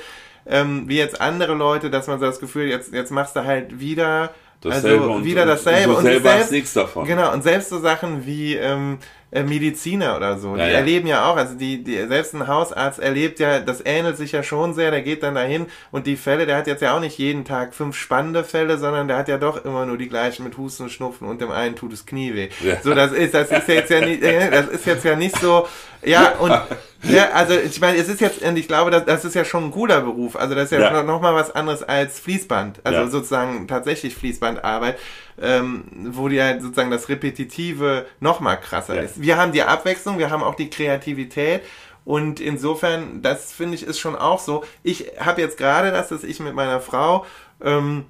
[0.49, 3.79] ähm, wie jetzt andere Leute, dass man so das Gefühl, jetzt, jetzt machst du halt
[3.79, 4.31] wieder
[4.61, 7.05] dasselbe also wieder dasselbe und, du selber und selbst, nichts davon.
[7.05, 8.97] Genau, und selbst so Sachen wie ähm,
[9.29, 10.77] äh, Mediziner oder so, ja, die ja.
[10.77, 14.41] erleben ja auch, also die, die, selbst ein Hausarzt erlebt ja, das ähnelt sich ja
[14.41, 17.17] schon sehr, der geht dann dahin und die Fälle, der hat jetzt ja auch nicht
[17.17, 20.57] jeden Tag fünf spannende Fälle, sondern der hat ja doch immer nur die gleichen mit
[20.57, 22.49] Husten und Schnupfen und dem einen tut das Knie weh.
[22.63, 22.81] Ja.
[22.81, 25.67] So, das ist, das ist jetzt ja nicht, äh, das ist jetzt ja nicht so,
[26.03, 26.53] ja, und
[27.03, 29.71] ja, also ich meine, es ist jetzt, ich glaube, das, das ist ja schon ein
[29.71, 30.35] cooler Beruf.
[30.35, 31.03] Also das ist ja, ja.
[31.03, 32.81] noch mal was anderes als Fließband.
[32.83, 33.07] Also ja.
[33.07, 34.97] sozusagen tatsächlich Fließbandarbeit
[35.41, 39.01] ähm, wo die halt sozusagen das Repetitive noch mal krasser ja.
[39.01, 39.21] ist.
[39.21, 41.61] Wir haben die Abwechslung, wir haben auch die Kreativität
[42.05, 44.63] und insofern, das finde ich ist schon auch so.
[44.83, 47.25] Ich habe jetzt gerade das, dass ich mit meiner Frau
[47.61, 48.05] ähm,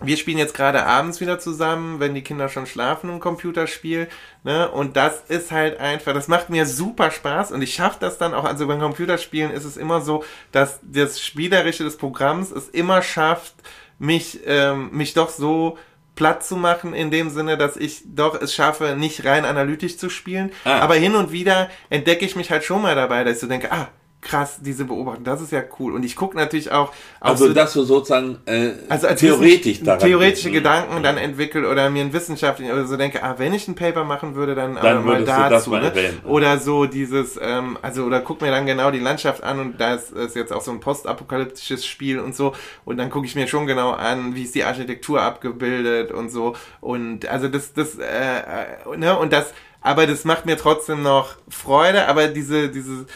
[0.00, 4.08] wir spielen jetzt gerade abends wieder zusammen, wenn die Kinder schon schlafen, ein Computerspiel.
[4.44, 4.68] Ne?
[4.70, 8.34] Und das ist halt einfach, das macht mir super Spaß und ich schaffe das dann
[8.34, 8.44] auch.
[8.44, 10.22] Also beim Computerspielen ist es immer so,
[10.52, 13.54] dass das Spielerische des Programms es immer schafft,
[13.98, 15.78] mich, ähm, mich doch so
[16.14, 20.10] platt zu machen, in dem Sinne, dass ich doch es schaffe, nicht rein analytisch zu
[20.10, 20.52] spielen.
[20.64, 20.80] Ah.
[20.80, 23.72] Aber hin und wieder entdecke ich mich halt schon mal dabei, dass ich so denke,
[23.72, 23.88] ah,
[24.26, 25.94] krass, diese Beobachtung, das ist ja cool.
[25.94, 26.92] Und ich gucke natürlich auch.
[27.20, 30.62] Also, so, dass du sozusagen äh, also als theoretisch daran theoretische bist.
[30.62, 34.04] Gedanken dann entwickle oder mir ein wissenschaftlichen oder so denke, ah, wenn ich ein Paper
[34.04, 35.70] machen würde, dann, dann mal dazu.
[35.70, 36.14] Mal ne?
[36.24, 39.94] Oder so dieses, ähm, also oder guck mir dann genau die Landschaft an und da
[39.94, 42.54] ist, ist jetzt auch so ein postapokalyptisches Spiel und so.
[42.84, 46.56] Und dann gucke ich mir schon genau an, wie ist die Architektur abgebildet und so.
[46.80, 51.36] Und also das, das, äh, äh ne, und das, aber das macht mir trotzdem noch
[51.48, 53.06] Freude, aber diese, diese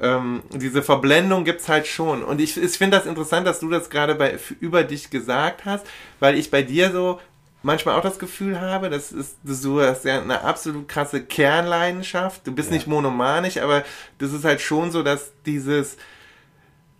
[0.00, 2.22] ähm, diese Verblendung gibt's halt schon.
[2.22, 5.86] Und ich, ich finde das interessant, dass du das gerade bei über dich gesagt hast,
[6.20, 7.20] weil ich bei dir so
[7.62, 12.46] manchmal auch das Gefühl habe, das ist, du hast ja eine absolut krasse Kernleidenschaft.
[12.46, 12.76] Du bist ja.
[12.76, 13.84] nicht monomanisch, aber
[14.18, 15.96] das ist halt schon so, dass dieses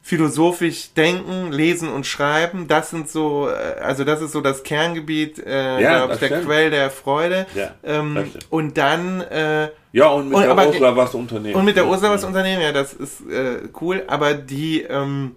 [0.07, 5.38] philosophisch denken, lesen und schreiben, das sind so, äh, also das ist so das Kerngebiet,
[5.38, 7.46] äh, ja, glaube ich, der Quell der Freude.
[7.55, 11.55] Ja, ähm, und dann äh, ja, und mit und, der aber, Ursula was unternehmen.
[11.55, 14.02] Und mit der Ursula was unternehmen, ja, das ist äh, cool.
[14.07, 15.36] Aber die, ähm,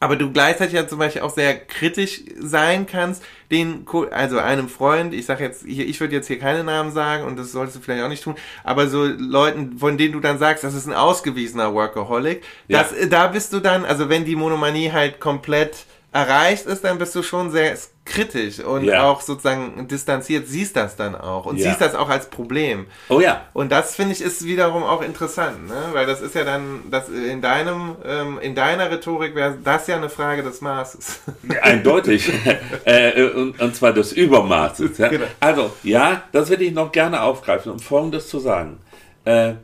[0.00, 5.14] aber du gleichzeitig ja zum Beispiel auch sehr kritisch sein kannst, den, also einem Freund,
[5.14, 8.04] ich sag jetzt, ich würde jetzt hier keine Namen sagen und das solltest du vielleicht
[8.04, 8.34] auch nicht tun,
[8.64, 12.82] aber so Leuten, von denen du dann sagst, das ist ein ausgewiesener Workaholic, ja.
[12.82, 17.14] das, da bist du dann, also wenn die Monomanie halt komplett erreicht ist, dann bist
[17.14, 17.76] du schon sehr
[18.06, 19.02] kritisch und ja.
[19.04, 21.68] auch sozusagen distanziert, siehst das dann auch und ja.
[21.68, 22.86] siehst das auch als Problem.
[23.08, 23.42] Oh ja.
[23.52, 25.74] Und das finde ich ist wiederum auch interessant, ne?
[25.92, 29.96] weil das ist ja dann, das in deinem, ähm, in deiner Rhetorik wäre das ja
[29.96, 31.20] eine Frage des Maßes.
[31.62, 32.32] Eindeutig.
[32.84, 34.96] äh, und, und, zwar des Übermaßes.
[34.98, 35.08] Ja?
[35.08, 35.26] Genau.
[35.40, 38.78] Also, ja, das würde ich noch gerne aufgreifen, um Folgendes zu sagen.
[39.24, 39.54] Äh,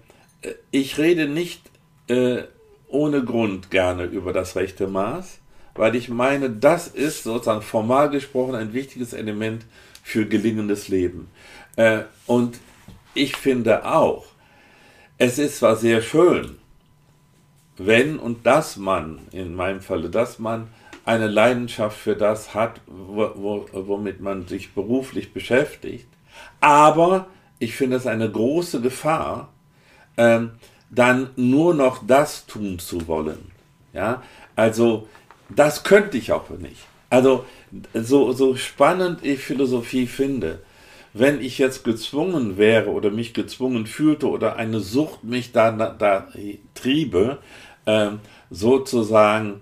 [0.71, 1.63] ich rede nicht
[2.09, 2.43] äh,
[2.89, 5.39] ohne Grund gerne über das rechte Maß
[5.75, 9.65] weil ich meine, das ist sozusagen formal gesprochen ein wichtiges Element
[10.03, 11.29] für gelingendes Leben.
[11.77, 12.59] Äh, und
[13.15, 14.27] ich finde auch,
[15.19, 16.57] es ist zwar sehr schön,
[17.77, 20.69] wenn und dass man, in meinem Falle, dass man
[21.05, 26.07] eine Leidenschaft für das hat, wo, wo, womit man sich beruflich beschäftigt,
[26.61, 27.27] aber
[27.59, 29.49] ich finde es eine große Gefahr,
[30.17, 30.53] ähm,
[30.91, 33.51] dann nur noch das tun zu wollen.
[33.93, 34.23] Ja,
[34.57, 35.09] also
[35.59, 36.87] das könnte ich auch nicht.
[37.11, 37.45] Also
[37.95, 40.61] so, so spannend ich Philosophie finde,
[41.15, 46.29] wenn ich jetzt gezwungen wäre oder mich gezwungen fühlte oder eine Sucht mich da, da
[46.75, 47.39] triebe,
[47.85, 48.11] äh,
[48.51, 49.61] sozusagen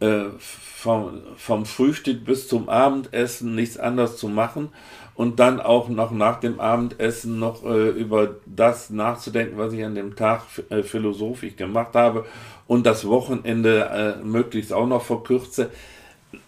[0.00, 4.70] äh, vom, vom Frühstück bis zum Abendessen nichts anderes zu machen
[5.16, 9.94] und dann auch noch nach dem Abendessen noch äh, über das nachzudenken, was ich an
[9.94, 12.26] dem Tag äh, philosophisch gemacht habe
[12.66, 15.70] und das Wochenende äh, möglichst auch noch verkürze.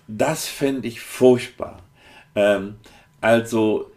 [0.06, 1.80] Das fände ich furchtbar.
[2.34, 2.76] Ähm,
[3.22, 3.90] also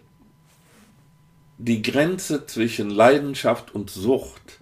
[1.57, 4.61] die Grenze zwischen Leidenschaft und Sucht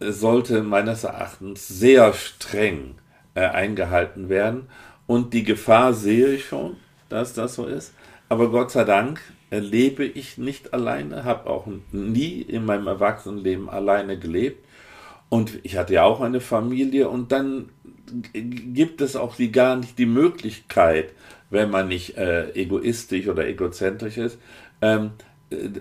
[0.00, 2.94] äh, sollte meines Erachtens sehr streng
[3.34, 4.68] äh, eingehalten werden.
[5.06, 6.76] Und die Gefahr sehe ich schon,
[7.10, 7.92] dass das so ist.
[8.28, 9.20] Aber Gott sei Dank
[9.50, 14.64] lebe ich nicht alleine, habe auch nie in meinem Erwachsenenleben alleine gelebt.
[15.28, 17.70] Und ich hatte ja auch eine Familie und dann
[18.42, 21.12] gibt es auch die gar nicht die Möglichkeit,
[21.50, 24.38] wenn man nicht äh, egoistisch oder egozentrisch ist,
[24.82, 25.10] ähm,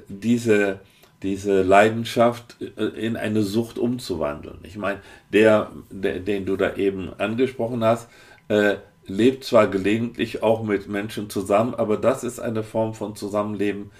[0.07, 0.79] diese,
[1.21, 4.59] diese Leidenschaft äh, in eine Sucht umzuwandeln.
[4.63, 4.99] Ich meine,
[5.31, 8.09] der, der, den du da eben angesprochen hast,
[8.47, 8.75] äh,
[9.07, 13.91] lebt zwar gelegentlich auch mit Menschen zusammen, aber das ist eine Form von Zusammenleben,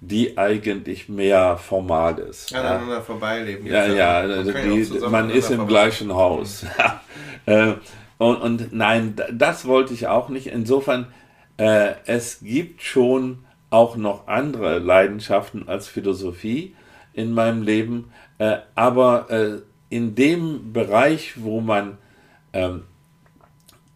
[0.00, 2.54] die eigentlich mehr formal ist.
[2.54, 3.00] Aneinander ja.
[3.00, 3.66] vorbeileben.
[3.66, 6.66] Ja, ja, man, die, man ist im gleichen Haus.
[7.46, 7.74] Äh,
[8.16, 10.46] und, und, nein, das wollte ich auch nicht.
[10.46, 11.12] Insofern,
[11.58, 16.74] äh, es gibt schon auch noch andere Leidenschaften als Philosophie
[17.12, 19.58] in meinem Leben, äh, aber äh,
[19.90, 21.98] in dem Bereich, wo man
[22.54, 22.84] ähm,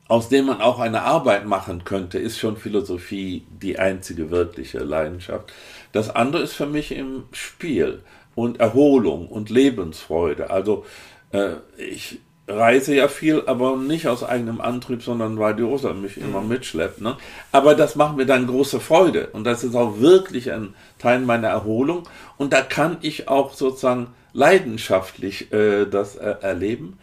[0.09, 5.53] aus dem man auch eine Arbeit machen könnte, ist schon Philosophie die einzige wirkliche Leidenschaft.
[5.93, 8.03] Das andere ist für mich im Spiel
[8.35, 10.51] und Erholung und Lebensfreude.
[10.51, 10.87] Also
[11.33, 16.17] äh, ich reise ja viel, aber nicht aus eigenem Antrieb, sondern weil die Rosa mich
[16.17, 16.25] mhm.
[16.25, 17.03] immer mitschleppt.
[17.03, 17.17] Ne?
[17.53, 21.49] Aber das macht mir dann große Freude und das ist auch wirklich ein Teil meiner
[21.49, 22.05] Erholung
[22.39, 26.99] und da kann ich auch sozusagen leidenschaftlich äh, das äh, erleben.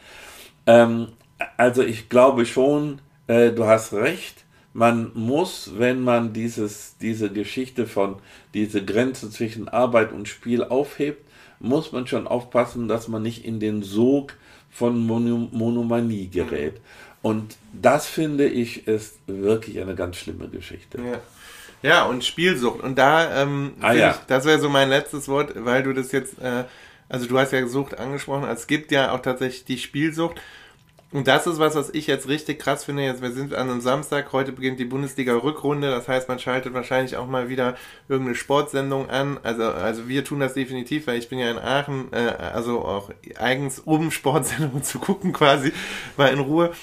[0.65, 1.09] Ähm,
[1.57, 7.87] also ich glaube schon, äh, du hast recht, man muss, wenn man dieses, diese Geschichte
[7.87, 8.17] von,
[8.53, 11.25] diese Grenze zwischen Arbeit und Spiel aufhebt,
[11.59, 14.33] muss man schon aufpassen, dass man nicht in den Sog
[14.69, 16.81] von Mono Monomanie gerät.
[17.21, 20.99] Und das finde ich ist wirklich eine ganz schlimme Geschichte.
[21.01, 21.19] Ja.
[21.81, 22.81] Ja, und Spielsucht.
[22.81, 24.11] Und da, ähm, Ah, ja.
[24.11, 26.63] ich, das wäre so mein letztes Wort, weil du das jetzt, äh,
[27.07, 30.41] also du hast ja Sucht angesprochen, es gibt ja auch tatsächlich die Spielsucht.
[31.15, 33.03] Und das ist was, was ich jetzt richtig krass finde.
[33.03, 35.89] Jetzt, wir sind an einem Samstag, heute beginnt die Bundesliga-Rückrunde.
[35.89, 37.75] Das heißt, man schaltet wahrscheinlich auch mal wieder
[38.09, 39.39] irgendeine Sportsendung an.
[39.41, 43.11] Also, also wir tun das definitiv, weil ich bin ja in Aachen, äh, also auch
[43.39, 45.71] eigens, um Sportsendungen zu gucken quasi,
[46.17, 46.73] mal in Ruhe.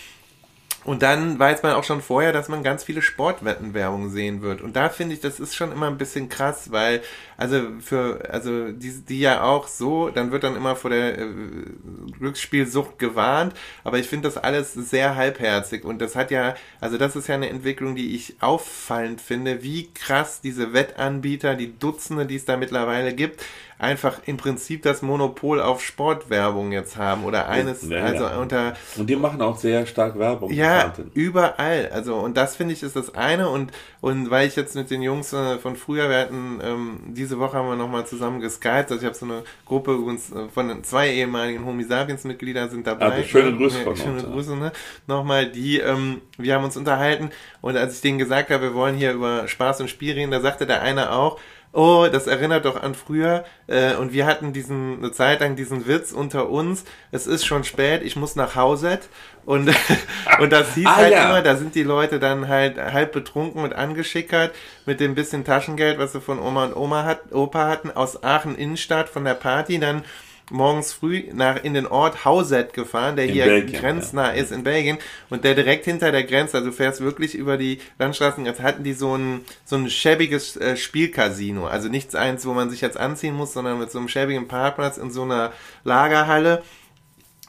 [0.84, 4.62] Und dann weiß man auch schon vorher, dass man ganz viele Sportwettenwerbung sehen wird.
[4.62, 7.02] Und da finde ich, das ist schon immer ein bisschen krass, weil,
[7.42, 11.26] also für, also die, die ja auch so, dann wird dann immer vor der äh,
[12.16, 15.84] Glücksspielsucht gewarnt, aber ich finde das alles sehr halbherzig.
[15.84, 19.92] Und das hat ja, also das ist ja eine Entwicklung, die ich auffallend finde, wie
[19.92, 23.42] krass diese Wettanbieter, die Dutzende, die es da mittlerweile gibt,
[23.82, 28.04] einfach im Prinzip das Monopol auf Sportwerbung jetzt haben oder eines, Ja, ja.
[28.04, 30.52] also unter Und die machen auch sehr stark Werbung.
[30.52, 31.90] ja, überall.
[31.92, 33.48] Also, und das finde ich ist das eine.
[33.48, 37.31] Und, und weil ich jetzt mit den Jungs äh, von früher, wir hatten, ähm, diese
[37.38, 38.90] Woche haben wir nochmal zusammen geskypt.
[38.90, 43.06] Also, ich habe so eine Gruppe äh, von zwei ehemaligen Homi Sapiens Mitglieder sind dabei.
[43.06, 44.28] Also, schöne Grüße Ja, von Schöne ja.
[44.28, 44.72] Grüße, ne?
[45.06, 47.30] Nochmal, die, ähm, wir haben uns unterhalten.
[47.60, 50.40] Und als ich denen gesagt habe, wir wollen hier über Spaß und Spiel reden, da
[50.40, 51.38] sagte der eine auch,
[51.74, 53.44] Oh, das erinnert doch an früher.
[53.66, 56.84] Äh, und wir hatten diesen eine Zeit lang diesen Witz unter uns.
[57.12, 59.00] Es ist schon spät, ich muss nach Hause.
[59.44, 59.70] Und,
[60.40, 61.24] und das hieß Ah, halt ja.
[61.24, 64.54] immer, da sind die Leute dann halt halb betrunken und angeschickert
[64.86, 68.56] mit dem bisschen Taschengeld, was sie von Oma und Oma hat, Opa hatten, aus Aachen
[68.56, 70.04] Innenstadt von der Party, dann
[70.50, 74.64] morgens früh nach in den Ort Hauset gefahren, der In hier Belgien, grenznah ist in
[74.64, 74.98] Belgien.
[75.30, 78.84] Und der direkt hinter der Grenze, also du fährst wirklich über die Landstraßen, jetzt hatten
[78.84, 82.98] die so ein so ein schäbiges äh, Spielcasino, also nichts eins, wo man sich jetzt
[82.98, 85.52] anziehen muss, sondern mit so einem schäbigen Parkplatz in so einer
[85.84, 86.62] Lagerhalle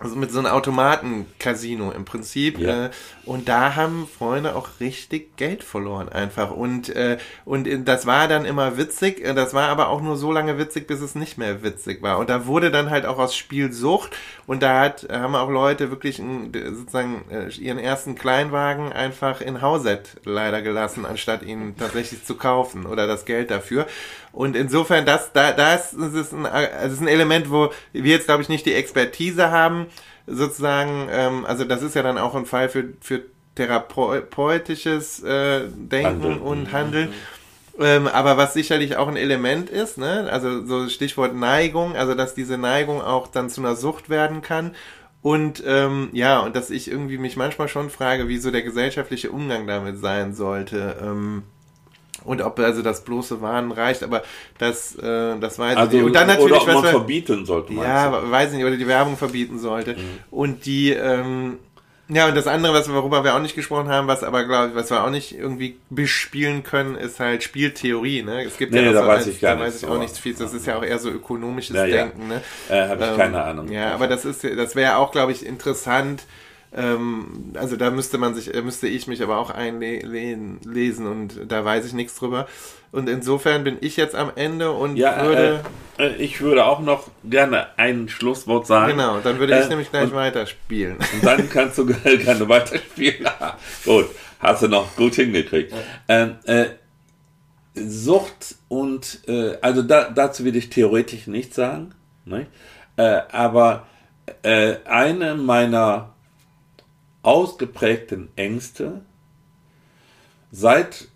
[0.04, 2.60] also mit so einem Automaten-Casino im Prinzip.
[2.60, 2.86] Ja.
[2.86, 2.90] Äh,
[3.26, 6.52] und da haben Freunde auch richtig Geld verloren einfach.
[6.52, 9.24] Und, äh, und das war dann immer witzig.
[9.24, 12.20] Äh, Das war aber auch nur so lange witzig, bis es nicht mehr witzig war.
[12.20, 14.12] Und da wurde dann halt auch aus Spielsucht.
[14.46, 20.18] Und da hat, haben auch Leute wirklich sozusagen äh, ihren ersten Kleinwagen einfach in Hauset
[20.26, 23.88] leider gelassen, anstatt ihn tatsächlich zu kaufen oder das Geld dafür.
[24.34, 28.26] Und insofern, das, da, das ist ein, also es ist ein Element, wo wir jetzt,
[28.26, 29.86] glaube ich, nicht die Expertise haben,
[30.28, 33.22] sozusagen, ähm, also das ist ja dann auch ein Fall für, für
[33.56, 36.40] therapeutisches äh, Denken Handeln.
[36.40, 37.14] und Handeln.
[37.80, 42.36] Ähm, aber was sicherlich auch ein Element ist, ne, also so Stichwort Neigung, also dass
[42.36, 44.76] diese Neigung auch dann zu einer Sucht werden kann.
[45.24, 49.32] Und ähm, ja, und dass ich irgendwie mich manchmal schon frage, wie so der gesellschaftliche
[49.32, 50.98] Umgang damit sein sollte.
[51.02, 51.44] Ähm,
[52.26, 54.24] und ob also das bloße Warnen reicht, aber
[54.58, 56.06] das, äh, das weiß Also, ich nicht.
[56.06, 58.32] Und dann oder natürlich, ob was man wir- verbieten sollte, ja, du?
[58.32, 59.94] weiß ich nicht, oder die Werbung verbieten sollte.
[59.96, 60.00] Mhm.
[60.32, 61.58] Und die, ähm,
[62.10, 64.76] ja, und das andere, was worüber wir auch nicht gesprochen haben, was aber, glaube ich,
[64.76, 68.44] was wir auch nicht irgendwie bespielen können, ist halt Spieltheorie, ne?
[68.44, 69.98] Es gibt Nee, ja noch da so weiß als- ich gar da weiß ich auch
[69.98, 70.36] nichts viel.
[70.36, 71.96] Das ist ja auch eher so ökonomisches Ja, ja.
[72.04, 72.42] Denken, ne?
[72.70, 73.72] Äh, Habe ich Ähm, keine Ahnung.
[73.72, 76.24] Ja, aber das ist, das wäre auch, glaube ich, interessant.
[76.76, 81.64] Ähm, also da müsste man sich, äh, müsste ich mich aber auch einlesen und da
[81.64, 82.48] weiß ich nichts drüber.
[82.92, 85.62] Und insofern bin ich jetzt am Ende und Ja, würde,
[85.98, 88.92] äh, äh, ich würde auch noch gerne ein Schlusswort sagen.
[88.92, 90.98] genau, dann würde ich äh, nämlich gleich und- weiterspielen.
[90.98, 93.28] Und dann kannst du gerne weiterspielen.
[93.86, 94.06] gut,
[94.40, 95.74] hast du noch gut hingekriegt.
[96.08, 96.66] Ähm, äh,
[97.76, 101.96] Sucht und, äh, also da, dazu will ich theoretisch nichts sagen,
[102.26, 102.46] ne?
[102.98, 103.88] äh, aber
[104.44, 106.13] äh, eine meiner
[107.24, 109.02] ausgeprägten Ängste
[110.52, 111.08] seit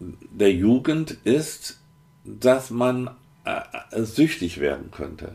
[0.00, 1.80] der Jugend ist,
[2.24, 3.10] dass man
[3.44, 5.32] äh, süchtig werden könnte.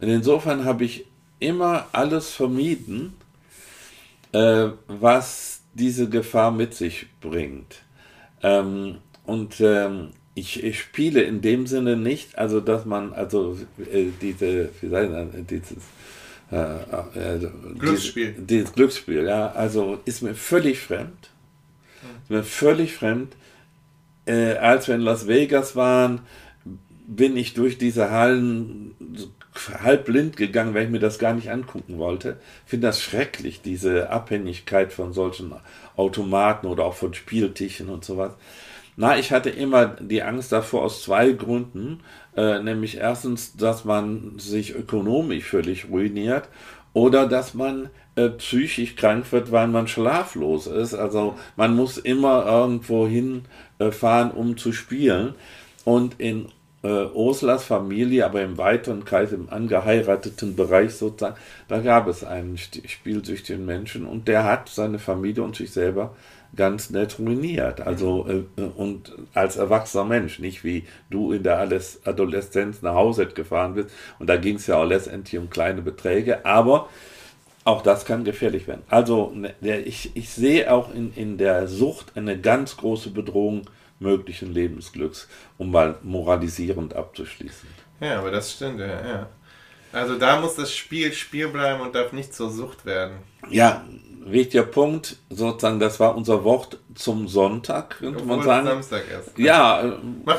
[0.00, 1.06] Und insofern habe ich
[1.38, 3.14] immer alles vermieden,
[4.32, 7.82] äh, was diese Gefahr mit sich bringt.
[8.42, 13.58] Ähm, und ähm, ich, ich spiele in dem Sinne nicht, also dass man, also
[13.92, 15.76] äh, diese, wie sagt man, dieses
[16.52, 17.48] äh, äh,
[17.78, 18.32] Glücksspiel.
[18.32, 21.30] Dieses, dieses Glücksspiel, ja, also ist mir völlig fremd.
[22.22, 23.34] Ist mir völlig fremd.
[24.26, 26.20] Äh, als wir in Las Vegas waren,
[27.06, 28.94] bin ich durch diese Hallen
[29.82, 32.38] halb blind gegangen, weil ich mir das gar nicht angucken wollte.
[32.64, 35.52] Ich finde das schrecklich, diese Abhängigkeit von solchen
[35.96, 38.32] Automaten oder auch von Spieltischen und sowas.
[38.96, 42.00] Na, ich hatte immer die Angst davor aus zwei Gründen.
[42.36, 46.48] Äh, nämlich erstens, dass man sich ökonomisch völlig ruiniert
[46.92, 50.94] oder dass man äh, psychisch krank wird, weil man schlaflos ist.
[50.94, 55.34] Also man muss immer irgendwo hinfahren, um zu spielen.
[55.84, 56.46] Und in
[56.82, 61.36] äh, Ursulas Familie, aber im weiteren Kreis, im angeheirateten Bereich sozusagen,
[61.68, 66.14] da gab es einen spielsüchtigen Menschen und der hat seine Familie und sich selber
[66.54, 67.80] ganz nett ruiniert.
[67.80, 71.58] Also äh, äh, und als erwachsener Mensch, nicht wie du in der
[72.04, 73.90] Adoleszenz nach Hause gefahren bist.
[74.18, 76.88] Und da ging es ja auch letztendlich um kleine Beträge, aber
[77.64, 78.82] auch das kann gefährlich werden.
[78.88, 83.62] Also ne, ich, ich sehe auch in, in der Sucht eine ganz große Bedrohung
[84.00, 85.28] möglichen Lebensglücks,
[85.58, 87.68] um mal moralisierend abzuschließen.
[88.00, 89.28] Ja, aber das stimmt, ja, ja.
[89.92, 93.18] Also da muss das Spiel Spiel bleiben und darf nicht zur Sucht werden.
[93.50, 93.84] Ja,
[94.24, 98.66] wichtiger Punkt, sozusagen, das war unser Wort zum Sonntag, könnte Obwohl man sagen.
[98.66, 99.38] Samstag erst.
[99.38, 99.44] Ne?
[99.44, 99.96] Ja,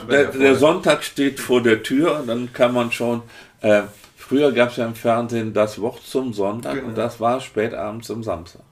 [0.09, 3.23] der, der, Sonntag steht vor der Tür, dann kann man schon.
[3.61, 3.83] Äh,
[4.17, 6.87] früher gab es ja im Fernsehen das Wort zum Sonntag genau.
[6.87, 8.63] und das war spätabends am Samstag.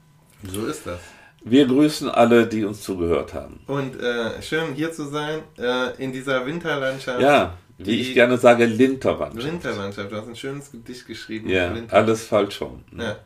[0.50, 0.98] So ist das.
[1.44, 3.60] Wir grüßen alle, die uns zugehört haben.
[3.66, 7.20] Und äh, schön hier zu sein, äh, in dieser Winterlandschaft.
[7.20, 7.54] Ja,
[7.86, 9.44] wie ich gerne sage, Linterlandschaft.
[9.44, 11.48] Linterlandschaft, du hast ein schönes Gedicht geschrieben.
[11.48, 12.84] Ja, alles falsch schon.
[12.96, 13.16] Ja.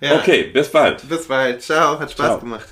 [0.00, 0.16] ja.
[0.16, 1.08] Okay, bis bald.
[1.08, 1.62] Bis bald.
[1.62, 2.38] Ciao, hat Spaß Ciao.
[2.40, 2.68] gemacht.